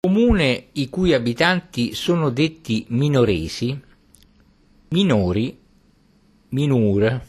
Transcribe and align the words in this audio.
Comune 0.00 0.68
i 0.74 0.88
cui 0.88 1.12
abitanti 1.12 1.92
sono 1.92 2.30
detti 2.30 2.86
minoresi, 2.90 3.76
minori, 4.90 5.58
minur 6.50 7.20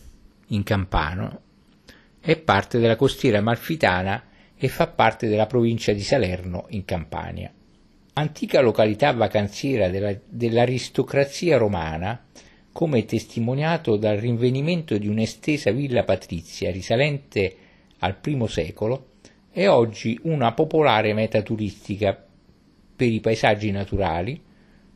in 0.49 0.61
campano, 0.61 1.41
è 2.19 2.37
parte 2.37 2.77
della 2.77 2.95
costiera 2.95 3.39
amalfitana 3.39 4.23
e 4.55 4.67
fa 4.67 4.85
parte 4.85 5.27
della 5.27 5.47
provincia 5.47 5.93
di 5.93 6.03
Salerno 6.03 6.67
in 6.69 6.85
Campania. 6.85 7.51
Antica 8.13 8.61
località 8.61 9.13
vacanziera 9.13 9.89
della, 9.89 10.15
dell'aristocrazia 10.23 11.57
romana, 11.57 12.23
come 12.71 13.03
testimoniato 13.05 13.97
dal 13.97 14.17
rinvenimento 14.17 14.99
di 14.99 15.07
un'estesa 15.07 15.71
villa 15.71 16.03
patrizia 16.03 16.69
risalente 16.69 17.55
al 17.97 18.17
I 18.23 18.47
secolo, 18.47 19.13
è 19.49 19.67
oggi 19.67 20.19
una 20.21 20.53
popolare 20.53 21.15
meta 21.15 21.41
turistica 21.41 22.25
per 22.99 23.07
i 23.07 23.21
paesaggi 23.21 23.71
naturali, 23.71 24.37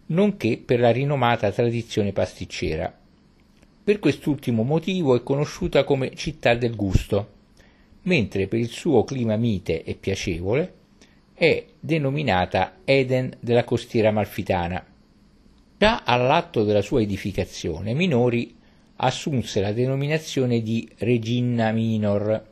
nonché 0.07 0.57
per 0.57 0.81
la 0.81 0.91
rinomata 0.91 1.49
tradizione 1.53 2.11
pasticcera. 2.11 2.93
Per 3.81 3.99
quest'ultimo 3.99 4.63
motivo 4.63 5.15
è 5.15 5.23
conosciuta 5.23 5.85
come 5.85 6.13
città 6.13 6.53
del 6.53 6.75
gusto, 6.75 7.29
mentre 8.01 8.47
per 8.47 8.59
il 8.59 8.67
suo 8.67 9.05
clima 9.05 9.37
mite 9.37 9.83
e 9.85 9.95
piacevole 9.95 10.73
è 11.33 11.65
denominata 11.79 12.79
Eden 12.83 13.37
della 13.39 13.63
costiera 13.63 14.09
amalfitana. 14.09 14.85
Già 15.77 16.03
all'atto 16.03 16.65
della 16.65 16.81
sua 16.81 16.99
edificazione 16.99 17.93
Minori 17.93 18.53
assunse 18.97 19.61
la 19.61 19.71
denominazione 19.71 20.61
di 20.61 20.89
Regina 20.97 21.71
Minor, 21.71 22.51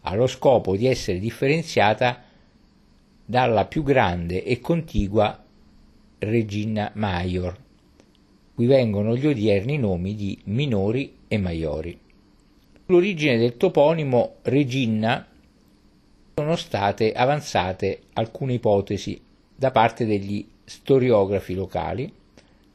allo 0.00 0.26
scopo 0.26 0.74
di 0.74 0.86
essere 0.86 1.18
differenziata 1.18 2.25
dalla 3.26 3.66
più 3.66 3.82
grande 3.82 4.44
e 4.44 4.60
contigua 4.60 5.44
Regina 6.18 6.92
Maior, 6.94 7.56
cui 8.54 8.66
vengono 8.66 9.16
gli 9.16 9.26
odierni 9.26 9.76
nomi 9.78 10.14
di 10.14 10.38
minori 10.44 11.16
e 11.26 11.36
maiori. 11.36 11.98
Sull'origine 12.86 13.36
del 13.36 13.56
toponimo 13.56 14.36
Regina 14.42 15.26
sono 16.34 16.54
state 16.54 17.12
avanzate 17.12 18.02
alcune 18.12 18.54
ipotesi 18.54 19.20
da 19.54 19.72
parte 19.72 20.06
degli 20.06 20.46
storiografi 20.64 21.54
locali 21.54 22.12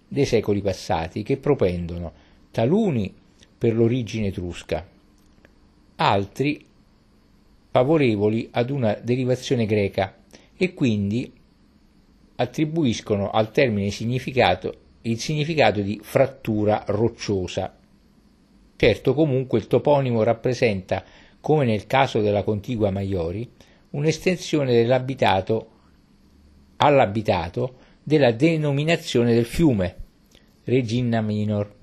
dei 0.05 0.25
secoli 0.25 0.61
passati 0.61 1.23
che 1.23 1.37
propendono 1.37 2.11
taluni 2.51 3.13
per 3.57 3.73
l'origine 3.73 4.27
etrusca, 4.27 4.85
altri 5.95 6.65
favorevoli 7.69 8.49
ad 8.51 8.69
una 8.69 8.93
derivazione 9.01 9.65
greca 9.65 10.13
e 10.61 10.75
quindi 10.75 11.33
attribuiscono 12.35 13.31
al 13.31 13.51
termine 13.51 13.89
significato, 13.89 14.75
il 15.01 15.19
significato 15.19 15.81
di 15.81 15.99
frattura 16.03 16.83
rocciosa. 16.85 17.75
Certo 18.75 19.13
comunque 19.15 19.57
il 19.57 19.65
toponimo 19.65 20.21
rappresenta, 20.21 21.03
come 21.39 21.65
nel 21.65 21.87
caso 21.87 22.21
della 22.21 22.43
contigua 22.43 22.91
Maiori, 22.91 23.51
un'estensione 23.89 24.71
dell'abitato 24.71 25.69
all'abitato 26.75 27.77
della 28.03 28.31
denominazione 28.31 29.33
del 29.33 29.45
fiume, 29.45 29.95
Regina 30.65 31.21
Minor. 31.21 31.73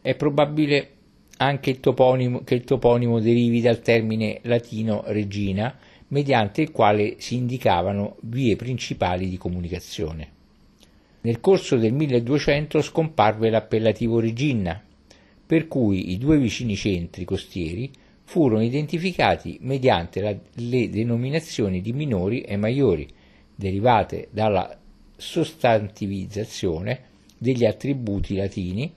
È 0.00 0.14
probabile 0.14 0.90
anche 1.36 1.68
il 1.68 1.80
toponimo, 1.80 2.44
che 2.44 2.54
il 2.54 2.64
toponimo 2.64 3.20
derivi 3.20 3.60
dal 3.60 3.82
termine 3.82 4.38
latino 4.44 5.02
regina, 5.08 5.76
mediante 6.14 6.62
il 6.62 6.70
quale 6.70 7.16
si 7.18 7.34
indicavano 7.34 8.18
vie 8.20 8.54
principali 8.54 9.28
di 9.28 9.36
comunicazione. 9.36 10.28
Nel 11.22 11.40
corso 11.40 11.76
del 11.76 11.92
1200 11.92 12.80
scomparve 12.82 13.50
l'appellativo 13.50 14.20
Regina, 14.20 14.80
per 15.44 15.66
cui 15.66 16.12
i 16.12 16.18
due 16.18 16.38
vicini 16.38 16.76
centri 16.76 17.24
costieri 17.24 17.90
furono 18.22 18.62
identificati 18.62 19.58
mediante 19.62 20.20
la, 20.20 20.32
le 20.54 20.88
denominazioni 20.88 21.80
di 21.80 21.92
minori 21.92 22.42
e 22.42 22.56
maiori, 22.56 23.08
derivate 23.52 24.28
dalla 24.30 24.78
sostantivizzazione 25.16 27.00
degli 27.36 27.64
attributi 27.64 28.36
latini 28.36 28.92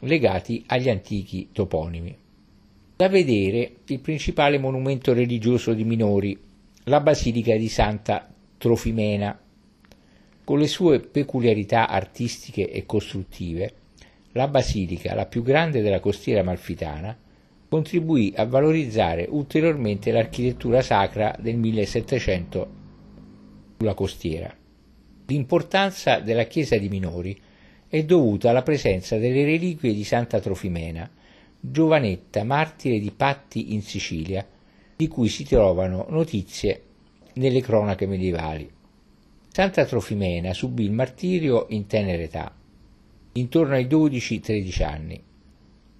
legati 0.00 0.64
agli 0.66 0.88
antichi 0.88 1.50
toponimi. 1.52 2.16
Da 2.96 3.08
vedere 3.08 3.76
il 3.86 4.00
principale 4.00 4.58
monumento 4.58 5.12
religioso 5.12 5.72
di 5.72 5.84
Minori, 5.84 6.36
la 6.88 7.00
Basilica 7.00 7.54
di 7.54 7.68
Santa 7.68 8.26
Trofimena. 8.56 9.38
Con 10.42 10.58
le 10.58 10.66
sue 10.66 11.00
peculiarità 11.00 11.86
artistiche 11.86 12.70
e 12.70 12.86
costruttive, 12.86 13.72
la 14.32 14.48
basilica, 14.48 15.14
la 15.14 15.26
più 15.26 15.42
grande 15.42 15.82
della 15.82 16.00
costiera 16.00 16.40
amalfitana, 16.40 17.16
contribuì 17.68 18.32
a 18.34 18.46
valorizzare 18.46 19.26
ulteriormente 19.28 20.10
l'architettura 20.10 20.80
sacra 20.80 21.36
del 21.38 21.56
1700 21.56 22.70
sulla 23.76 23.94
costiera. 23.94 24.54
L'importanza 25.26 26.20
della 26.20 26.44
chiesa 26.44 26.78
di 26.78 26.88
Minori 26.88 27.38
è 27.86 28.02
dovuta 28.04 28.48
alla 28.48 28.62
presenza 28.62 29.18
delle 29.18 29.44
reliquie 29.44 29.92
di 29.92 30.04
Santa 30.04 30.40
Trofimena, 30.40 31.10
giovanetta 31.60 32.44
martire 32.44 32.98
di 32.98 33.10
Patti 33.10 33.74
in 33.74 33.82
Sicilia, 33.82 34.46
di 34.98 35.06
cui 35.06 35.28
si 35.28 35.44
trovano 35.44 36.06
notizie 36.08 36.82
nelle 37.34 37.60
cronache 37.60 38.04
medievali. 38.04 38.68
Santa 39.46 39.84
Trofimena 39.84 40.52
subì 40.52 40.82
il 40.82 40.90
martirio 40.90 41.66
in 41.68 41.86
tenera 41.86 42.20
età, 42.20 42.52
intorno 43.34 43.74
ai 43.74 43.86
12-13 43.86 44.82
anni, 44.82 45.22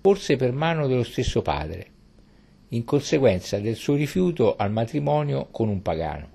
forse 0.00 0.34
per 0.34 0.50
mano 0.50 0.88
dello 0.88 1.04
stesso 1.04 1.42
padre, 1.42 1.86
in 2.70 2.82
conseguenza 2.82 3.60
del 3.60 3.76
suo 3.76 3.94
rifiuto 3.94 4.56
al 4.56 4.72
matrimonio 4.72 5.46
con 5.52 5.68
un 5.68 5.80
pagano. 5.80 6.30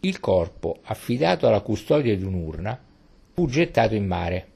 Il 0.00 0.18
corpo, 0.18 0.80
affidato 0.82 1.46
alla 1.46 1.60
custodia 1.60 2.16
di 2.16 2.24
un'urna, 2.24 2.82
fu 3.32 3.46
gettato 3.46 3.94
in 3.94 4.06
mare, 4.08 4.48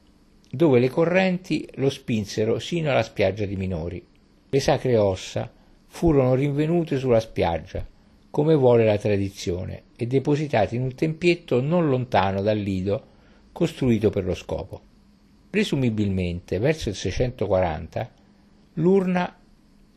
dove 0.51 0.81
le 0.81 0.89
correnti 0.89 1.69
lo 1.75 1.91
spinsero 1.91 2.59
sino 2.59 2.91
alla 2.91 3.05
spiaggia 3.05 3.45
di 3.45 3.55
Minori. 3.55 4.05
Le 4.49 4.61
sacre 4.61 4.97
ossa 4.97 5.59
furono 5.93 6.35
rinvenute 6.35 6.99
sulla 6.99 7.21
spiaggia, 7.21 7.85
come 8.31 8.55
vuole 8.55 8.85
la 8.85 8.97
tradizione, 8.97 9.83
e 9.97 10.07
depositate 10.07 10.77
in 10.77 10.83
un 10.83 10.95
tempietto 10.95 11.61
non 11.61 11.91
lontano 11.91 12.41
dal 12.43 12.57
lido 12.57 13.07
costruito 13.53 14.09
per 14.09 14.25
lo 14.25 14.35
scopo. 14.35 14.81
Presumibilmente, 15.51 16.59
verso 16.59 16.89
il 16.89 16.95
640, 16.95 18.11
l'urna, 18.75 19.37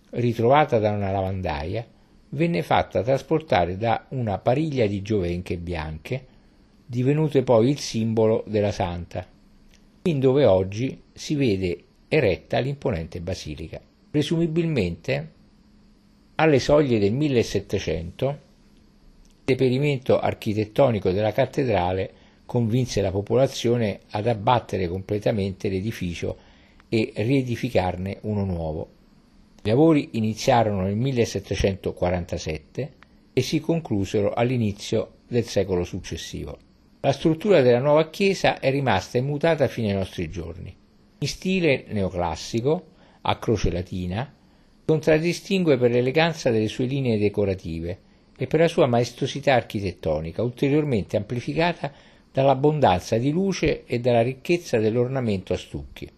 ritrovata 0.09 0.79
da 0.79 0.91
una 0.91 1.11
lavandaia, 1.11 1.85
venne 2.29 2.63
fatta 2.63 3.03
trasportare 3.03 3.77
da 3.77 4.05
una 4.09 4.39
pariglia 4.39 4.87
di 4.87 5.01
giovenche 5.03 5.57
bianche, 5.57 6.25
divenute 6.85 7.43
poi 7.43 7.69
il 7.69 7.77
simbolo 7.77 8.43
della 8.47 8.71
santa, 8.71 9.25
in 10.01 10.19
dove 10.19 10.45
oggi 10.45 11.01
si 11.13 11.35
vede 11.35 11.83
eretta 12.07 12.57
l'imponente 12.57 13.21
basilica. 13.21 13.79
Presumibilmente 14.09 15.41
alle 16.35 16.59
soglie 16.59 16.99
del 16.99 17.13
1700, 17.13 18.27
il 18.27 18.37
deperimento 19.43 20.19
architettonico 20.19 21.11
della 21.11 21.31
cattedrale 21.31 22.11
convinse 22.45 23.01
la 23.01 23.11
popolazione 23.11 24.01
ad 24.11 24.27
abbattere 24.27 24.87
completamente 24.87 25.69
l'edificio 25.69 26.37
e 26.89 27.11
riedificarne 27.15 28.17
uno 28.21 28.45
nuovo. 28.45 28.89
I 29.63 29.69
lavori 29.69 30.09
iniziarono 30.13 30.81
nel 30.83 30.95
1747 30.95 32.93
e 33.33 33.41
si 33.41 33.59
conclusero 33.59 34.33
all'inizio 34.33 35.13
del 35.27 35.45
secolo 35.45 35.83
successivo. 35.83 36.57
La 36.99 37.11
struttura 37.11 37.61
della 37.61 37.79
nuova 37.79 38.09
chiesa 38.09 38.59
è 38.59 38.71
rimasta 38.71 39.17
immutata 39.17 39.67
fino 39.67 39.87
ai 39.89 39.95
nostri 39.95 40.29
giorni. 40.29 40.75
In 41.19 41.27
stile 41.27 41.85
neoclassico, 41.87 42.85
a 43.21 43.37
croce 43.39 43.71
latina, 43.71 44.31
contraddistingue 44.85 45.77
per 45.77 45.91
l'eleganza 45.91 46.49
delle 46.49 46.67
sue 46.67 46.85
linee 46.85 47.17
decorative 47.17 47.99
e 48.37 48.47
per 48.47 48.59
la 48.59 48.67
sua 48.67 48.87
maestosità 48.87 49.53
architettonica, 49.53 50.41
ulteriormente 50.41 51.15
amplificata 51.15 51.91
dall'abbondanza 52.31 53.17
di 53.17 53.31
luce 53.31 53.85
e 53.85 53.99
dalla 53.99 54.21
ricchezza 54.21 54.79
dell'ornamento 54.79 55.53
a 55.53 55.57
stucchi. 55.57 56.09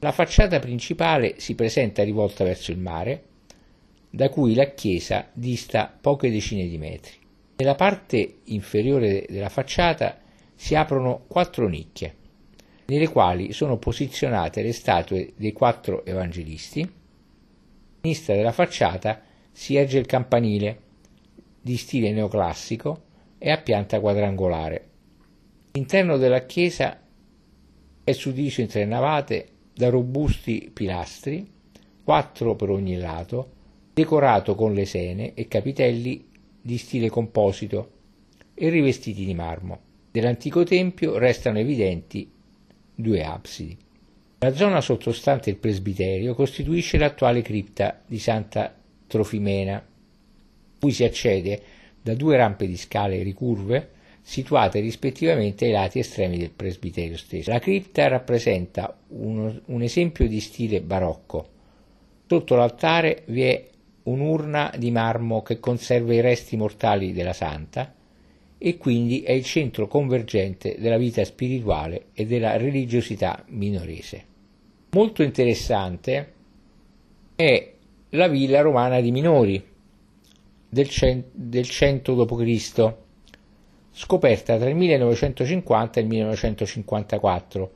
La 0.00 0.12
facciata 0.12 0.60
principale 0.60 1.34
si 1.38 1.54
presenta 1.54 2.04
rivolta 2.04 2.44
verso 2.44 2.70
il 2.70 2.78
mare, 2.78 3.24
da 4.10 4.28
cui 4.28 4.54
la 4.54 4.70
chiesa 4.72 5.28
dista 5.32 5.92
poche 6.00 6.30
decine 6.30 6.68
di 6.68 6.78
metri. 6.78 7.16
Nella 7.56 7.74
parte 7.74 8.36
inferiore 8.44 9.26
della 9.28 9.48
facciata 9.48 10.20
si 10.54 10.76
aprono 10.76 11.24
quattro 11.26 11.68
nicchie, 11.68 12.14
nelle 12.86 13.08
quali 13.08 13.52
sono 13.52 13.76
posizionate 13.76 14.62
le 14.62 14.72
statue 14.72 15.32
dei 15.36 15.52
quattro 15.52 16.06
evangelisti, 16.06 16.88
sinistra 18.00 18.34
della 18.34 18.52
facciata 18.52 19.20
si 19.50 19.76
erge 19.76 19.98
il 19.98 20.06
campanile, 20.06 20.82
di 21.60 21.76
stile 21.76 22.12
neoclassico 22.12 23.02
e 23.38 23.50
a 23.50 23.58
pianta 23.58 24.00
quadrangolare. 24.00 24.88
L'interno 25.72 26.16
della 26.16 26.46
chiesa 26.46 27.00
è 28.04 28.12
suddiviso 28.12 28.60
in 28.60 28.68
tre 28.68 28.84
navate 28.84 29.48
da 29.74 29.90
robusti 29.90 30.70
pilastri, 30.72 31.46
quattro 32.02 32.54
per 32.56 32.70
ogni 32.70 32.96
lato, 32.96 33.50
decorato 33.92 34.54
con 34.54 34.72
lesene 34.72 35.34
e 35.34 35.46
capitelli 35.46 36.26
di 36.60 36.78
stile 36.78 37.10
composito 37.10 37.92
e 38.54 38.68
rivestiti 38.70 39.24
di 39.24 39.34
marmo. 39.34 39.80
Dell'antico 40.10 40.64
tempio 40.64 41.18
restano 41.18 41.58
evidenti 41.58 42.30
due 42.94 43.24
absidi. 43.24 43.76
La 44.40 44.54
zona 44.54 44.80
sottostante 44.80 45.50
il 45.50 45.56
presbiterio 45.56 46.32
costituisce 46.32 46.96
l'attuale 46.96 47.42
cripta 47.42 48.00
di 48.06 48.20
Santa 48.20 48.72
Trofimena, 49.08 49.84
cui 50.78 50.92
si 50.92 51.02
accede 51.02 51.60
da 52.00 52.14
due 52.14 52.36
rampe 52.36 52.68
di 52.68 52.76
scale 52.76 53.24
ricurve 53.24 53.90
situate 54.22 54.78
rispettivamente 54.78 55.64
ai 55.64 55.72
lati 55.72 55.98
estremi 55.98 56.38
del 56.38 56.52
presbiterio 56.52 57.16
stesso. 57.16 57.50
La 57.50 57.58
cripta 57.58 58.06
rappresenta 58.06 58.96
uno, 59.08 59.60
un 59.64 59.82
esempio 59.82 60.28
di 60.28 60.38
stile 60.38 60.82
barocco. 60.82 61.48
Sotto 62.28 62.54
l'altare 62.54 63.24
vi 63.26 63.42
è 63.42 63.66
un'urna 64.04 64.72
di 64.78 64.92
marmo 64.92 65.42
che 65.42 65.58
conserva 65.58 66.14
i 66.14 66.20
resti 66.20 66.56
mortali 66.56 67.12
della 67.12 67.32
santa 67.32 67.92
e 68.56 68.76
quindi 68.76 69.22
è 69.22 69.32
il 69.32 69.44
centro 69.44 69.88
convergente 69.88 70.76
della 70.78 70.96
vita 70.96 71.24
spirituale 71.24 72.06
e 72.12 72.24
della 72.24 72.56
religiosità 72.56 73.42
minorese. 73.48 74.27
Molto 74.90 75.22
interessante 75.22 76.32
è 77.36 77.72
la 78.10 78.26
villa 78.26 78.62
romana 78.62 79.02
di 79.02 79.10
Minori 79.10 79.62
del, 80.66 80.88
cent- 80.88 81.26
del 81.30 81.68
100 81.68 82.24
d.C., 82.24 82.94
scoperta 83.92 84.56
tra 84.56 84.66
il 84.66 84.76
1950 84.76 86.00
e 86.00 86.02
il 86.02 86.08
1954, 86.08 87.72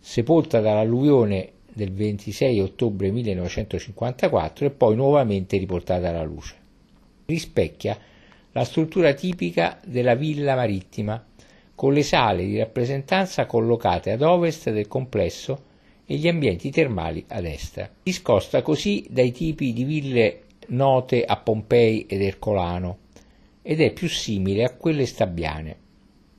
sepolta 0.00 0.60
dall'alluvione 0.60 1.52
del 1.70 1.92
26 1.92 2.60
ottobre 2.60 3.10
1954 3.10 4.64
e 4.64 4.70
poi 4.70 4.96
nuovamente 4.96 5.58
riportata 5.58 6.08
alla 6.08 6.22
luce. 6.22 6.54
Rispecchia 7.26 7.98
la 8.52 8.64
struttura 8.64 9.12
tipica 9.12 9.78
della 9.84 10.14
villa 10.14 10.54
marittima, 10.54 11.22
con 11.74 11.92
le 11.92 12.02
sale 12.02 12.46
di 12.46 12.56
rappresentanza 12.56 13.44
collocate 13.44 14.12
ad 14.12 14.22
ovest 14.22 14.70
del 14.70 14.88
complesso 14.88 15.66
e 16.10 16.16
gli 16.16 16.26
ambienti 16.26 16.70
termali 16.70 17.22
a 17.28 17.42
destra. 17.42 17.90
Discosta 18.02 18.62
così 18.62 19.06
dai 19.10 19.30
tipi 19.30 19.74
di 19.74 19.84
ville 19.84 20.44
note 20.68 21.22
a 21.22 21.36
Pompei 21.36 22.06
ed 22.06 22.22
Ercolano 22.22 23.00
ed 23.60 23.82
è 23.82 23.92
più 23.92 24.08
simile 24.08 24.64
a 24.64 24.74
quelle 24.74 25.04
stabbiane, 25.04 25.76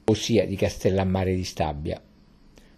ossia 0.06 0.48
di 0.48 0.56
Castellammare 0.56 1.36
di 1.36 1.44
Stabia, 1.44 2.02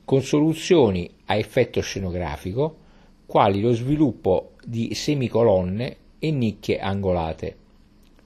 con 0.03 0.21
soluzioni 0.21 1.09
a 1.27 1.35
effetto 1.35 1.79
scenografico 1.79 2.79
quali 3.25 3.61
lo 3.61 3.71
sviluppo 3.71 4.55
di 4.65 4.93
semicolonne 4.93 5.95
e 6.19 6.29
nicchie 6.31 6.77
angolate. 6.77 7.55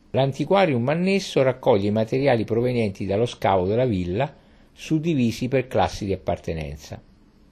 L'antiquarium 0.09 0.89
annesso 0.89 1.43
raccoglie 1.43 1.89
i 1.89 1.91
materiali 1.91 2.45
provenienti 2.45 3.05
dallo 3.05 3.27
scavo 3.27 3.67
della 3.67 3.85
villa, 3.85 4.33
suddivisi 4.73 5.47
per 5.47 5.67
classi 5.67 6.05
di 6.05 6.13
appartenenza. 6.13 6.99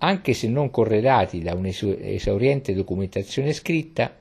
Anche 0.04 0.34
se 0.34 0.50
non 0.50 0.70
corredati 0.70 1.40
da 1.42 1.56
un'esauriente 1.56 2.74
documentazione 2.74 3.54
scritta, 3.54 4.14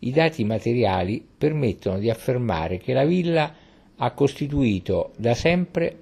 i 0.00 0.10
dati 0.10 0.44
materiali 0.44 1.26
permettono 1.38 1.98
di 1.98 2.10
affermare 2.10 2.76
che 2.76 2.92
la 2.92 3.06
villa 3.06 3.54
ha 3.96 4.10
costituito 4.10 5.12
da 5.16 5.32
sempre 5.32 5.96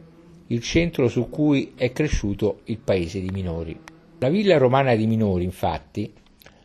il 0.49 0.61
centro 0.61 1.07
su 1.07 1.31
cui 1.31 1.75
è 1.77 1.93
cresciuto 1.93 2.63
il 2.65 2.79
paese 2.79 3.21
di 3.21 3.31
Minori. 3.31 3.79
La 4.19 4.29
villa 4.29 4.59
romana 4.59 4.97
di 4.97 5.07
Minori, 5.07 5.45
infatti, 5.45 6.13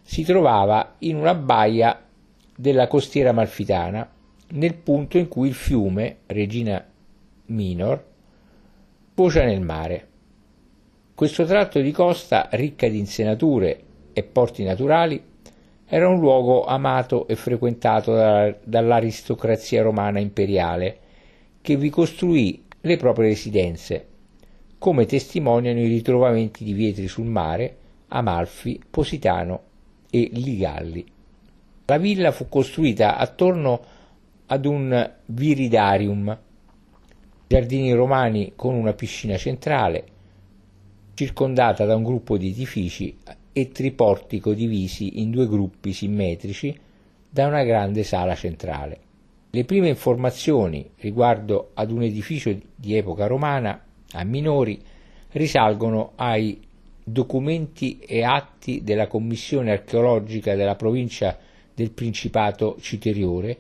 si 0.02 0.24
trovava 0.24 0.96
in 1.00 1.18
una 1.18 1.36
baia 1.36 2.04
della 2.56 2.88
costiera 2.88 3.30
amalfitana, 3.30 4.12
nel 4.54 4.74
punto 4.74 5.20
in 5.20 5.28
cui 5.28 5.48
il 5.48 5.54
fiume 5.54 6.18
Regina 6.26 6.84
Minor 7.46 8.04
focia 9.14 9.44
nel 9.46 9.62
mare. 9.62 10.08
Questo 11.22 11.46
tratto 11.46 11.80
di 11.80 11.92
costa, 11.92 12.50
ricca 12.54 12.90
di 12.90 12.98
insenature 12.98 13.80
e 14.12 14.24
porti 14.24 14.64
naturali, 14.64 15.24
era 15.86 16.10
un 16.10 16.20
luogo 16.20 16.66
amato 16.66 17.28
e 17.28 17.36
frequentato 17.36 18.12
dall'aristocrazia 18.64 19.84
romana 19.84 20.18
imperiale, 20.18 20.98
che 21.62 21.76
vi 21.76 21.92
costruì 21.92 22.64
le 22.82 22.98
proprie 22.98 23.28
residenze, 23.28 24.08
come 24.80 25.06
testimoniano 25.06 25.80
i 25.80 25.86
ritrovamenti 25.86 26.64
di 26.64 26.74
Vietri 26.74 27.08
sul 27.08 27.28
mare, 27.28 27.78
Amalfi, 28.08 28.82
Positano 28.90 29.62
e 30.10 30.28
Ligalli. 30.34 31.06
La 31.86 32.00
villa 32.00 32.32
fu 32.32 32.50
costruita 32.50 33.18
attorno 33.18 33.80
ad 34.48 34.66
un 34.66 35.12
viridarium, 35.28 36.36
giardini 37.46 37.94
romani 37.94 38.54
con 38.56 38.74
una 38.74 38.94
piscina 38.94 39.38
centrale, 39.38 40.11
circondata 41.14 41.86
da 41.86 41.96
un 41.96 42.04
gruppo 42.04 42.38
di 42.38 42.50
edifici 42.50 43.18
e 43.54 43.70
triportico 43.70 44.54
divisi 44.54 45.22
in 45.22 45.32
due 45.32 45.48
gruppi 45.48 45.94
simmetrici 45.94 46.78
da 47.30 47.48
una 47.48 47.64
grande 47.64 48.04
sala 48.04 48.36
centrale. 48.36 49.00
Le 49.50 49.64
prime 49.66 49.88
informazioni 49.90 50.90
riguardo 50.98 51.72
ad 51.74 51.92
un 51.92 52.04
edificio 52.04 52.56
di 52.76 52.96
epoca 52.96 53.28
romana 53.28 53.84
a 54.14 54.24
Minori 54.24 54.82
risalgono 55.32 56.14
ai 56.16 56.60
documenti 57.04 58.00
e 58.00 58.24
atti 58.24 58.84
della 58.84 59.08
Commissione 59.08 59.72
archeologica 59.72 60.56
della 60.56 60.76
provincia 60.76 61.38
del 61.74 61.92
Principato 61.92 62.78
Citeriore 62.80 63.58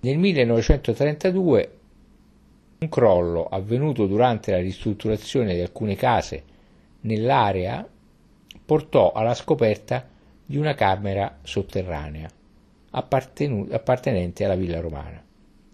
Nel 0.00 0.18
1932 0.18 1.76
un 2.82 2.88
crollo 2.88 3.46
avvenuto 3.46 4.06
durante 4.06 4.50
la 4.50 4.58
ristrutturazione 4.58 5.54
di 5.54 5.60
alcune 5.60 5.94
case 5.94 6.42
nell'area 7.02 7.88
portò 8.64 9.12
alla 9.12 9.34
scoperta 9.34 10.08
di 10.44 10.56
una 10.56 10.74
camera 10.74 11.38
sotterranea 11.42 12.28
appartenente 12.90 14.44
alla 14.44 14.54
villa 14.54 14.80
romana. 14.80 15.22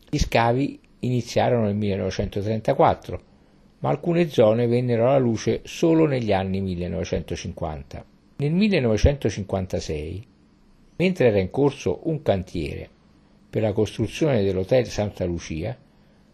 Gli 0.08 0.19
scavi 0.19 0.78
iniziarono 1.00 1.64
nel 1.64 1.75
1934, 1.75 3.23
ma 3.80 3.88
alcune 3.88 4.28
zone 4.28 4.66
vennero 4.66 5.09
alla 5.09 5.18
luce 5.18 5.62
solo 5.64 6.06
negli 6.06 6.33
anni 6.33 6.61
1950. 6.61 8.04
Nel 8.37 8.52
1956, 8.52 10.26
mentre 10.97 11.26
era 11.26 11.40
in 11.40 11.50
corso 11.50 12.00
un 12.04 12.23
cantiere 12.23 12.88
per 13.50 13.62
la 13.62 13.73
costruzione 13.73 14.44
dell'Hotel 14.44 14.87
Santa 14.87 15.25
Lucia, 15.25 15.76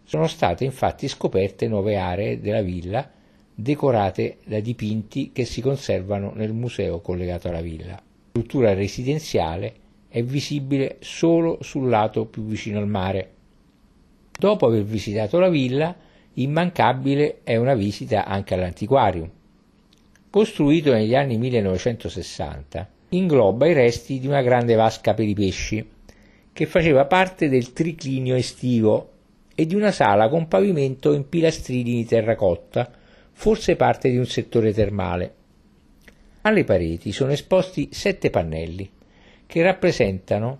sono 0.04 0.26
state 0.26 0.64
infatti 0.64 1.08
scoperte 1.08 1.66
nuove 1.66 1.96
aree 1.96 2.40
della 2.40 2.62
villa 2.62 3.10
decorate 3.54 4.38
da 4.44 4.60
dipinti 4.60 5.30
che 5.32 5.44
si 5.44 5.60
conservano 5.60 6.32
nel 6.34 6.52
museo 6.52 7.00
collegato 7.00 7.48
alla 7.48 7.60
villa. 7.60 7.92
La 7.92 8.02
struttura 8.30 8.74
residenziale 8.74 9.74
è 10.08 10.22
visibile 10.22 10.96
solo 11.00 11.58
sul 11.60 11.88
lato 11.88 12.26
più 12.26 12.44
vicino 12.44 12.78
al 12.78 12.88
mare. 12.88 13.30
Dopo 14.36 14.66
aver 14.66 14.82
visitato 14.82 15.38
la 15.38 15.48
villa, 15.48 15.94
immancabile 16.34 17.40
è 17.44 17.56
una 17.56 17.74
visita 17.74 18.24
anche 18.24 18.54
all'antiquarium. 18.54 19.30
Costruito 20.30 20.92
negli 20.92 21.14
anni 21.14 21.38
1960, 21.38 22.88
ingloba 23.10 23.66
i 23.68 23.72
resti 23.72 24.18
di 24.18 24.26
una 24.26 24.42
grande 24.42 24.74
vasca 24.74 25.14
per 25.14 25.28
i 25.28 25.34
pesci, 25.34 25.88
che 26.52 26.66
faceva 26.66 27.04
parte 27.04 27.48
del 27.48 27.72
triclinio 27.72 28.34
estivo 28.34 29.13
e 29.54 29.66
di 29.66 29.74
una 29.74 29.92
sala 29.92 30.28
con 30.28 30.48
pavimento 30.48 31.12
in 31.12 31.28
pilastrini 31.28 31.94
di 31.94 32.04
terracotta, 32.04 32.90
forse 33.32 33.76
parte 33.76 34.10
di 34.10 34.16
un 34.16 34.26
settore 34.26 34.72
termale. 34.72 35.34
Alle 36.42 36.64
pareti 36.64 37.12
sono 37.12 37.32
esposti 37.32 37.88
sette 37.92 38.30
pannelli 38.30 38.90
che 39.46 39.62
rappresentano 39.62 40.58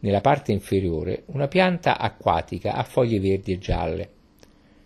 nella 0.00 0.20
parte 0.20 0.52
inferiore 0.52 1.22
una 1.26 1.48
pianta 1.48 1.98
acquatica 1.98 2.74
a 2.74 2.82
foglie 2.82 3.18
verdi 3.18 3.52
e 3.52 3.58
gialle, 3.58 4.08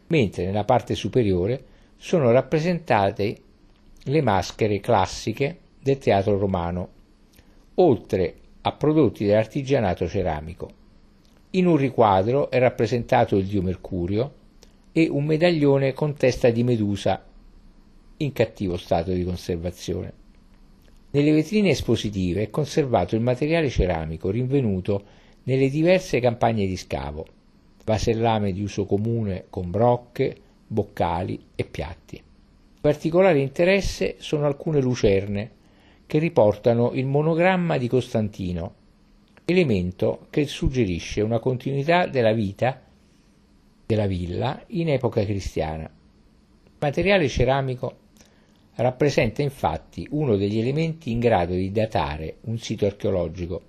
mentre 0.08 0.44
nella 0.46 0.64
parte 0.64 0.94
superiore 0.94 1.64
sono 1.96 2.30
rappresentate 2.30 3.36
le 4.04 4.22
maschere 4.22 4.80
classiche 4.80 5.58
del 5.82 5.98
teatro 5.98 6.38
romano, 6.38 6.88
oltre 7.74 8.34
a 8.62 8.72
prodotti 8.72 9.24
dell'artigianato 9.24 10.08
ceramico. 10.08 10.70
In 11.52 11.66
un 11.66 11.76
riquadro 11.76 12.50
è 12.50 12.58
rappresentato 12.58 13.36
il 13.36 13.46
dio 13.46 13.62
Mercurio 13.62 14.32
e 14.92 15.08
un 15.08 15.24
medaglione 15.24 15.94
con 15.94 16.14
testa 16.14 16.50
di 16.50 16.62
Medusa 16.62 17.24
in 18.18 18.32
cattivo 18.32 18.76
stato 18.76 19.12
di 19.12 19.24
conservazione. 19.24 20.12
Nelle 21.10 21.32
vetrine 21.32 21.70
espositive 21.70 22.42
è 22.42 22.50
conservato 22.50 23.14
il 23.14 23.22
materiale 23.22 23.70
ceramico 23.70 24.28
rinvenuto 24.28 25.02
nelle 25.44 25.70
diverse 25.70 26.20
campagne 26.20 26.66
di 26.66 26.76
scavo, 26.76 27.24
vasellame 27.82 28.52
di 28.52 28.62
uso 28.62 28.84
comune 28.84 29.46
con 29.48 29.70
brocche, 29.70 30.36
boccali 30.66 31.46
e 31.54 31.64
piatti. 31.64 32.22
Particolare 32.78 33.40
interesse 33.40 34.16
sono 34.18 34.44
alcune 34.44 34.82
lucerne 34.82 35.50
che 36.06 36.18
riportano 36.18 36.92
il 36.92 37.06
monogramma 37.06 37.78
di 37.78 37.88
Costantino, 37.88 38.74
elemento 39.50 40.26
che 40.28 40.46
suggerisce 40.46 41.22
una 41.22 41.38
continuità 41.38 42.06
della 42.06 42.32
vita 42.32 42.82
della 43.86 44.06
villa 44.06 44.62
in 44.68 44.90
epoca 44.90 45.24
cristiana. 45.24 45.84
Il 45.84 46.72
materiale 46.78 47.28
ceramico 47.28 47.96
rappresenta 48.74 49.40
infatti 49.40 50.06
uno 50.10 50.36
degli 50.36 50.58
elementi 50.58 51.10
in 51.10 51.18
grado 51.18 51.54
di 51.54 51.72
datare 51.72 52.36
un 52.42 52.58
sito 52.58 52.84
archeologico 52.84 53.62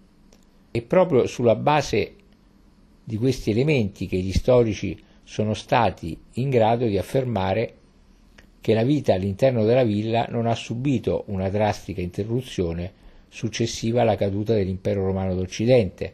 e 0.70 0.82
proprio 0.82 1.26
sulla 1.28 1.56
base 1.56 2.14
di 3.02 3.16
questi 3.16 3.52
elementi 3.52 4.06
che 4.06 4.18
gli 4.18 4.34
storici 4.34 5.02
sono 5.24 5.54
stati 5.54 6.20
in 6.34 6.50
grado 6.50 6.88
di 6.88 6.98
affermare 6.98 7.76
che 8.60 8.74
la 8.74 8.84
vita 8.84 9.14
all'interno 9.14 9.64
della 9.64 9.86
villa 9.86 10.26
non 10.30 10.46
ha 10.46 10.56
subito 10.56 11.24
una 11.28 11.48
drastica 11.48 12.02
interruzione 12.02 12.99
successiva 13.30 14.02
alla 14.02 14.16
caduta 14.16 14.54
dell'impero 14.54 15.06
romano 15.06 15.36
d'Occidente, 15.36 16.14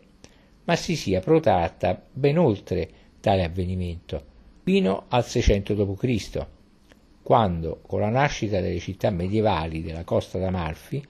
ma 0.66 0.76
si 0.76 0.96
sia 0.96 1.20
protratta 1.22 2.02
ben 2.12 2.38
oltre 2.38 2.90
tale 3.20 3.44
avvenimento, 3.44 4.24
fino 4.64 5.06
al 5.08 5.26
600 5.26 5.74
d.C., 5.74 6.46
quando, 7.24 7.80
con 7.88 8.02
la 8.02 8.10
nascita 8.10 8.62
delle 8.62 8.80
città 8.80 9.10
medievali 9.10 9.82
della 9.82 10.04
costa 10.04 10.38
d'Amalfi, 10.38 11.04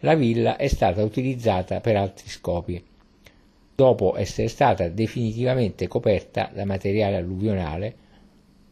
la 0.00 0.14
villa 0.14 0.56
è 0.56 0.68
stata 0.68 1.02
utilizzata 1.02 1.80
per 1.80 1.96
altri 1.96 2.28
scopi, 2.28 2.84
dopo 3.74 4.16
essere 4.16 4.48
stata 4.48 4.88
definitivamente 4.88 5.88
coperta 5.88 6.50
da 6.52 6.66
materiale 6.66 7.16
alluvionale 7.16 7.96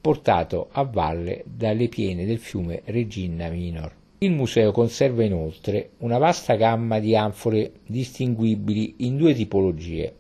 portato 0.01 0.69
a 0.73 0.83
valle 0.83 1.43
dalle 1.47 1.89
piene 1.89 2.27
del 2.27 2.39
fiume 2.39 2.83
Regina 2.85 3.49
Minor. 3.49 4.02
Il 4.23 4.31
museo 4.31 4.71
conserva 4.71 5.25
inoltre 5.25 5.95
una 5.99 6.17
vasta 6.17 6.55
gamma 6.55 7.01
di 7.01 7.17
anfore 7.17 7.73
distinguibili 7.85 8.95
in 8.99 9.17
due 9.17 9.35
tipologie. 9.35 10.15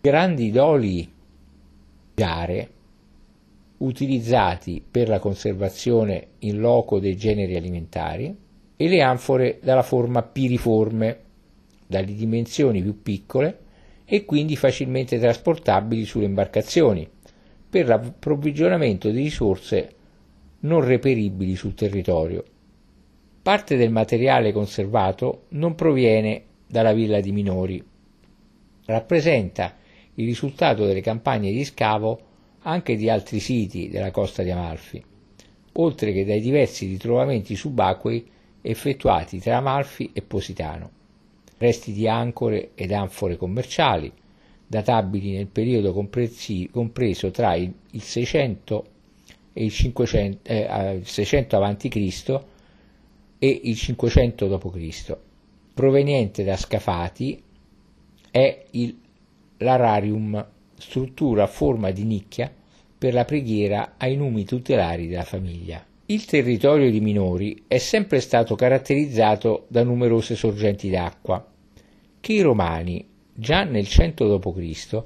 Grandi 0.00 0.50
doli 0.50 1.06
gare 2.14 2.70
utilizzati 3.76 4.82
per 4.90 5.08
la 5.08 5.18
conservazione 5.18 6.28
in 6.38 6.60
loco 6.60 6.98
dei 6.98 7.14
generi 7.14 7.56
alimentari 7.56 8.34
e 8.74 8.88
le 8.88 9.02
anfore 9.02 9.58
dalla 9.62 9.82
forma 9.82 10.22
piriforme, 10.22 11.20
dalle 11.86 12.14
dimensioni 12.14 12.80
più 12.80 13.02
piccole 13.02 13.58
e 14.06 14.24
quindi 14.24 14.56
facilmente 14.56 15.18
trasportabili 15.18 16.06
sulle 16.06 16.24
imbarcazioni 16.24 17.06
per 17.68 17.86
l'approvvigionamento 17.86 19.10
di 19.10 19.24
risorse 19.24 19.94
non 20.60 20.82
reperibili 20.82 21.54
sul 21.54 21.74
territorio. 21.74 22.42
Parte 23.46 23.76
del 23.76 23.92
materiale 23.92 24.50
conservato 24.50 25.44
non 25.50 25.76
proviene 25.76 26.46
dalla 26.66 26.92
villa 26.92 27.20
di 27.20 27.30
Minori, 27.30 27.80
rappresenta 28.86 29.76
il 30.14 30.26
risultato 30.26 30.84
delle 30.84 31.00
campagne 31.00 31.52
di 31.52 31.64
scavo 31.64 32.18
anche 32.62 32.96
di 32.96 33.08
altri 33.08 33.38
siti 33.38 33.88
della 33.88 34.10
costa 34.10 34.42
di 34.42 34.50
Amalfi, 34.50 35.00
oltre 35.74 36.12
che 36.12 36.24
dai 36.24 36.40
diversi 36.40 36.86
ritrovamenti 36.86 37.54
subacquei 37.54 38.28
effettuati 38.62 39.38
tra 39.38 39.58
Amalfi 39.58 40.10
e 40.12 40.22
Positano, 40.22 40.90
resti 41.58 41.92
di 41.92 42.08
ancore 42.08 42.70
ed 42.74 42.90
anfore 42.90 43.36
commerciali, 43.36 44.12
databili 44.66 45.36
nel 45.36 45.46
periodo 45.46 45.92
compreso 45.92 47.30
tra 47.30 47.54
il, 47.54 47.72
600 47.96 48.86
e 49.52 49.64
il 49.64 49.70
500, 49.70 50.50
eh, 50.50 51.00
600 51.04 51.56
a.C. 51.62 52.54
e 53.46 53.60
il 53.62 53.76
500 53.76 54.48
d.C. 54.48 55.16
Proveniente 55.72 56.42
da 56.42 56.56
Scafati 56.56 57.40
è 58.28 58.64
il 58.72 58.98
lararium, 59.58 60.44
struttura 60.76 61.44
a 61.44 61.46
forma 61.46 61.92
di 61.92 62.02
nicchia 62.02 62.52
per 62.98 63.14
la 63.14 63.24
preghiera 63.24 63.94
ai 63.98 64.16
numi 64.16 64.44
tutelari 64.44 65.06
della 65.06 65.22
famiglia. 65.22 65.84
Il 66.06 66.24
territorio 66.24 66.90
di 66.90 67.00
Minori 67.00 67.64
è 67.68 67.78
sempre 67.78 68.20
stato 68.20 68.56
caratterizzato 68.56 69.66
da 69.68 69.84
numerose 69.84 70.34
sorgenti 70.34 70.90
d'acqua, 70.90 71.46
che 72.18 72.32
i 72.32 72.40
romani, 72.40 73.06
già 73.32 73.62
nel 73.62 73.86
100 73.86 74.38
d.C., 74.38 75.02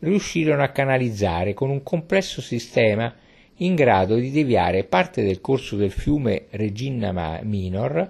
riuscirono 0.00 0.62
a 0.62 0.68
canalizzare 0.68 1.54
con 1.54 1.70
un 1.70 1.82
complesso 1.82 2.42
sistema 2.42 3.14
in 3.60 3.74
grado 3.74 4.16
di 4.16 4.30
deviare 4.30 4.84
parte 4.84 5.24
del 5.24 5.40
corso 5.40 5.74
del 5.74 5.90
fiume 5.90 6.46
Regina 6.50 7.40
Minor, 7.42 8.08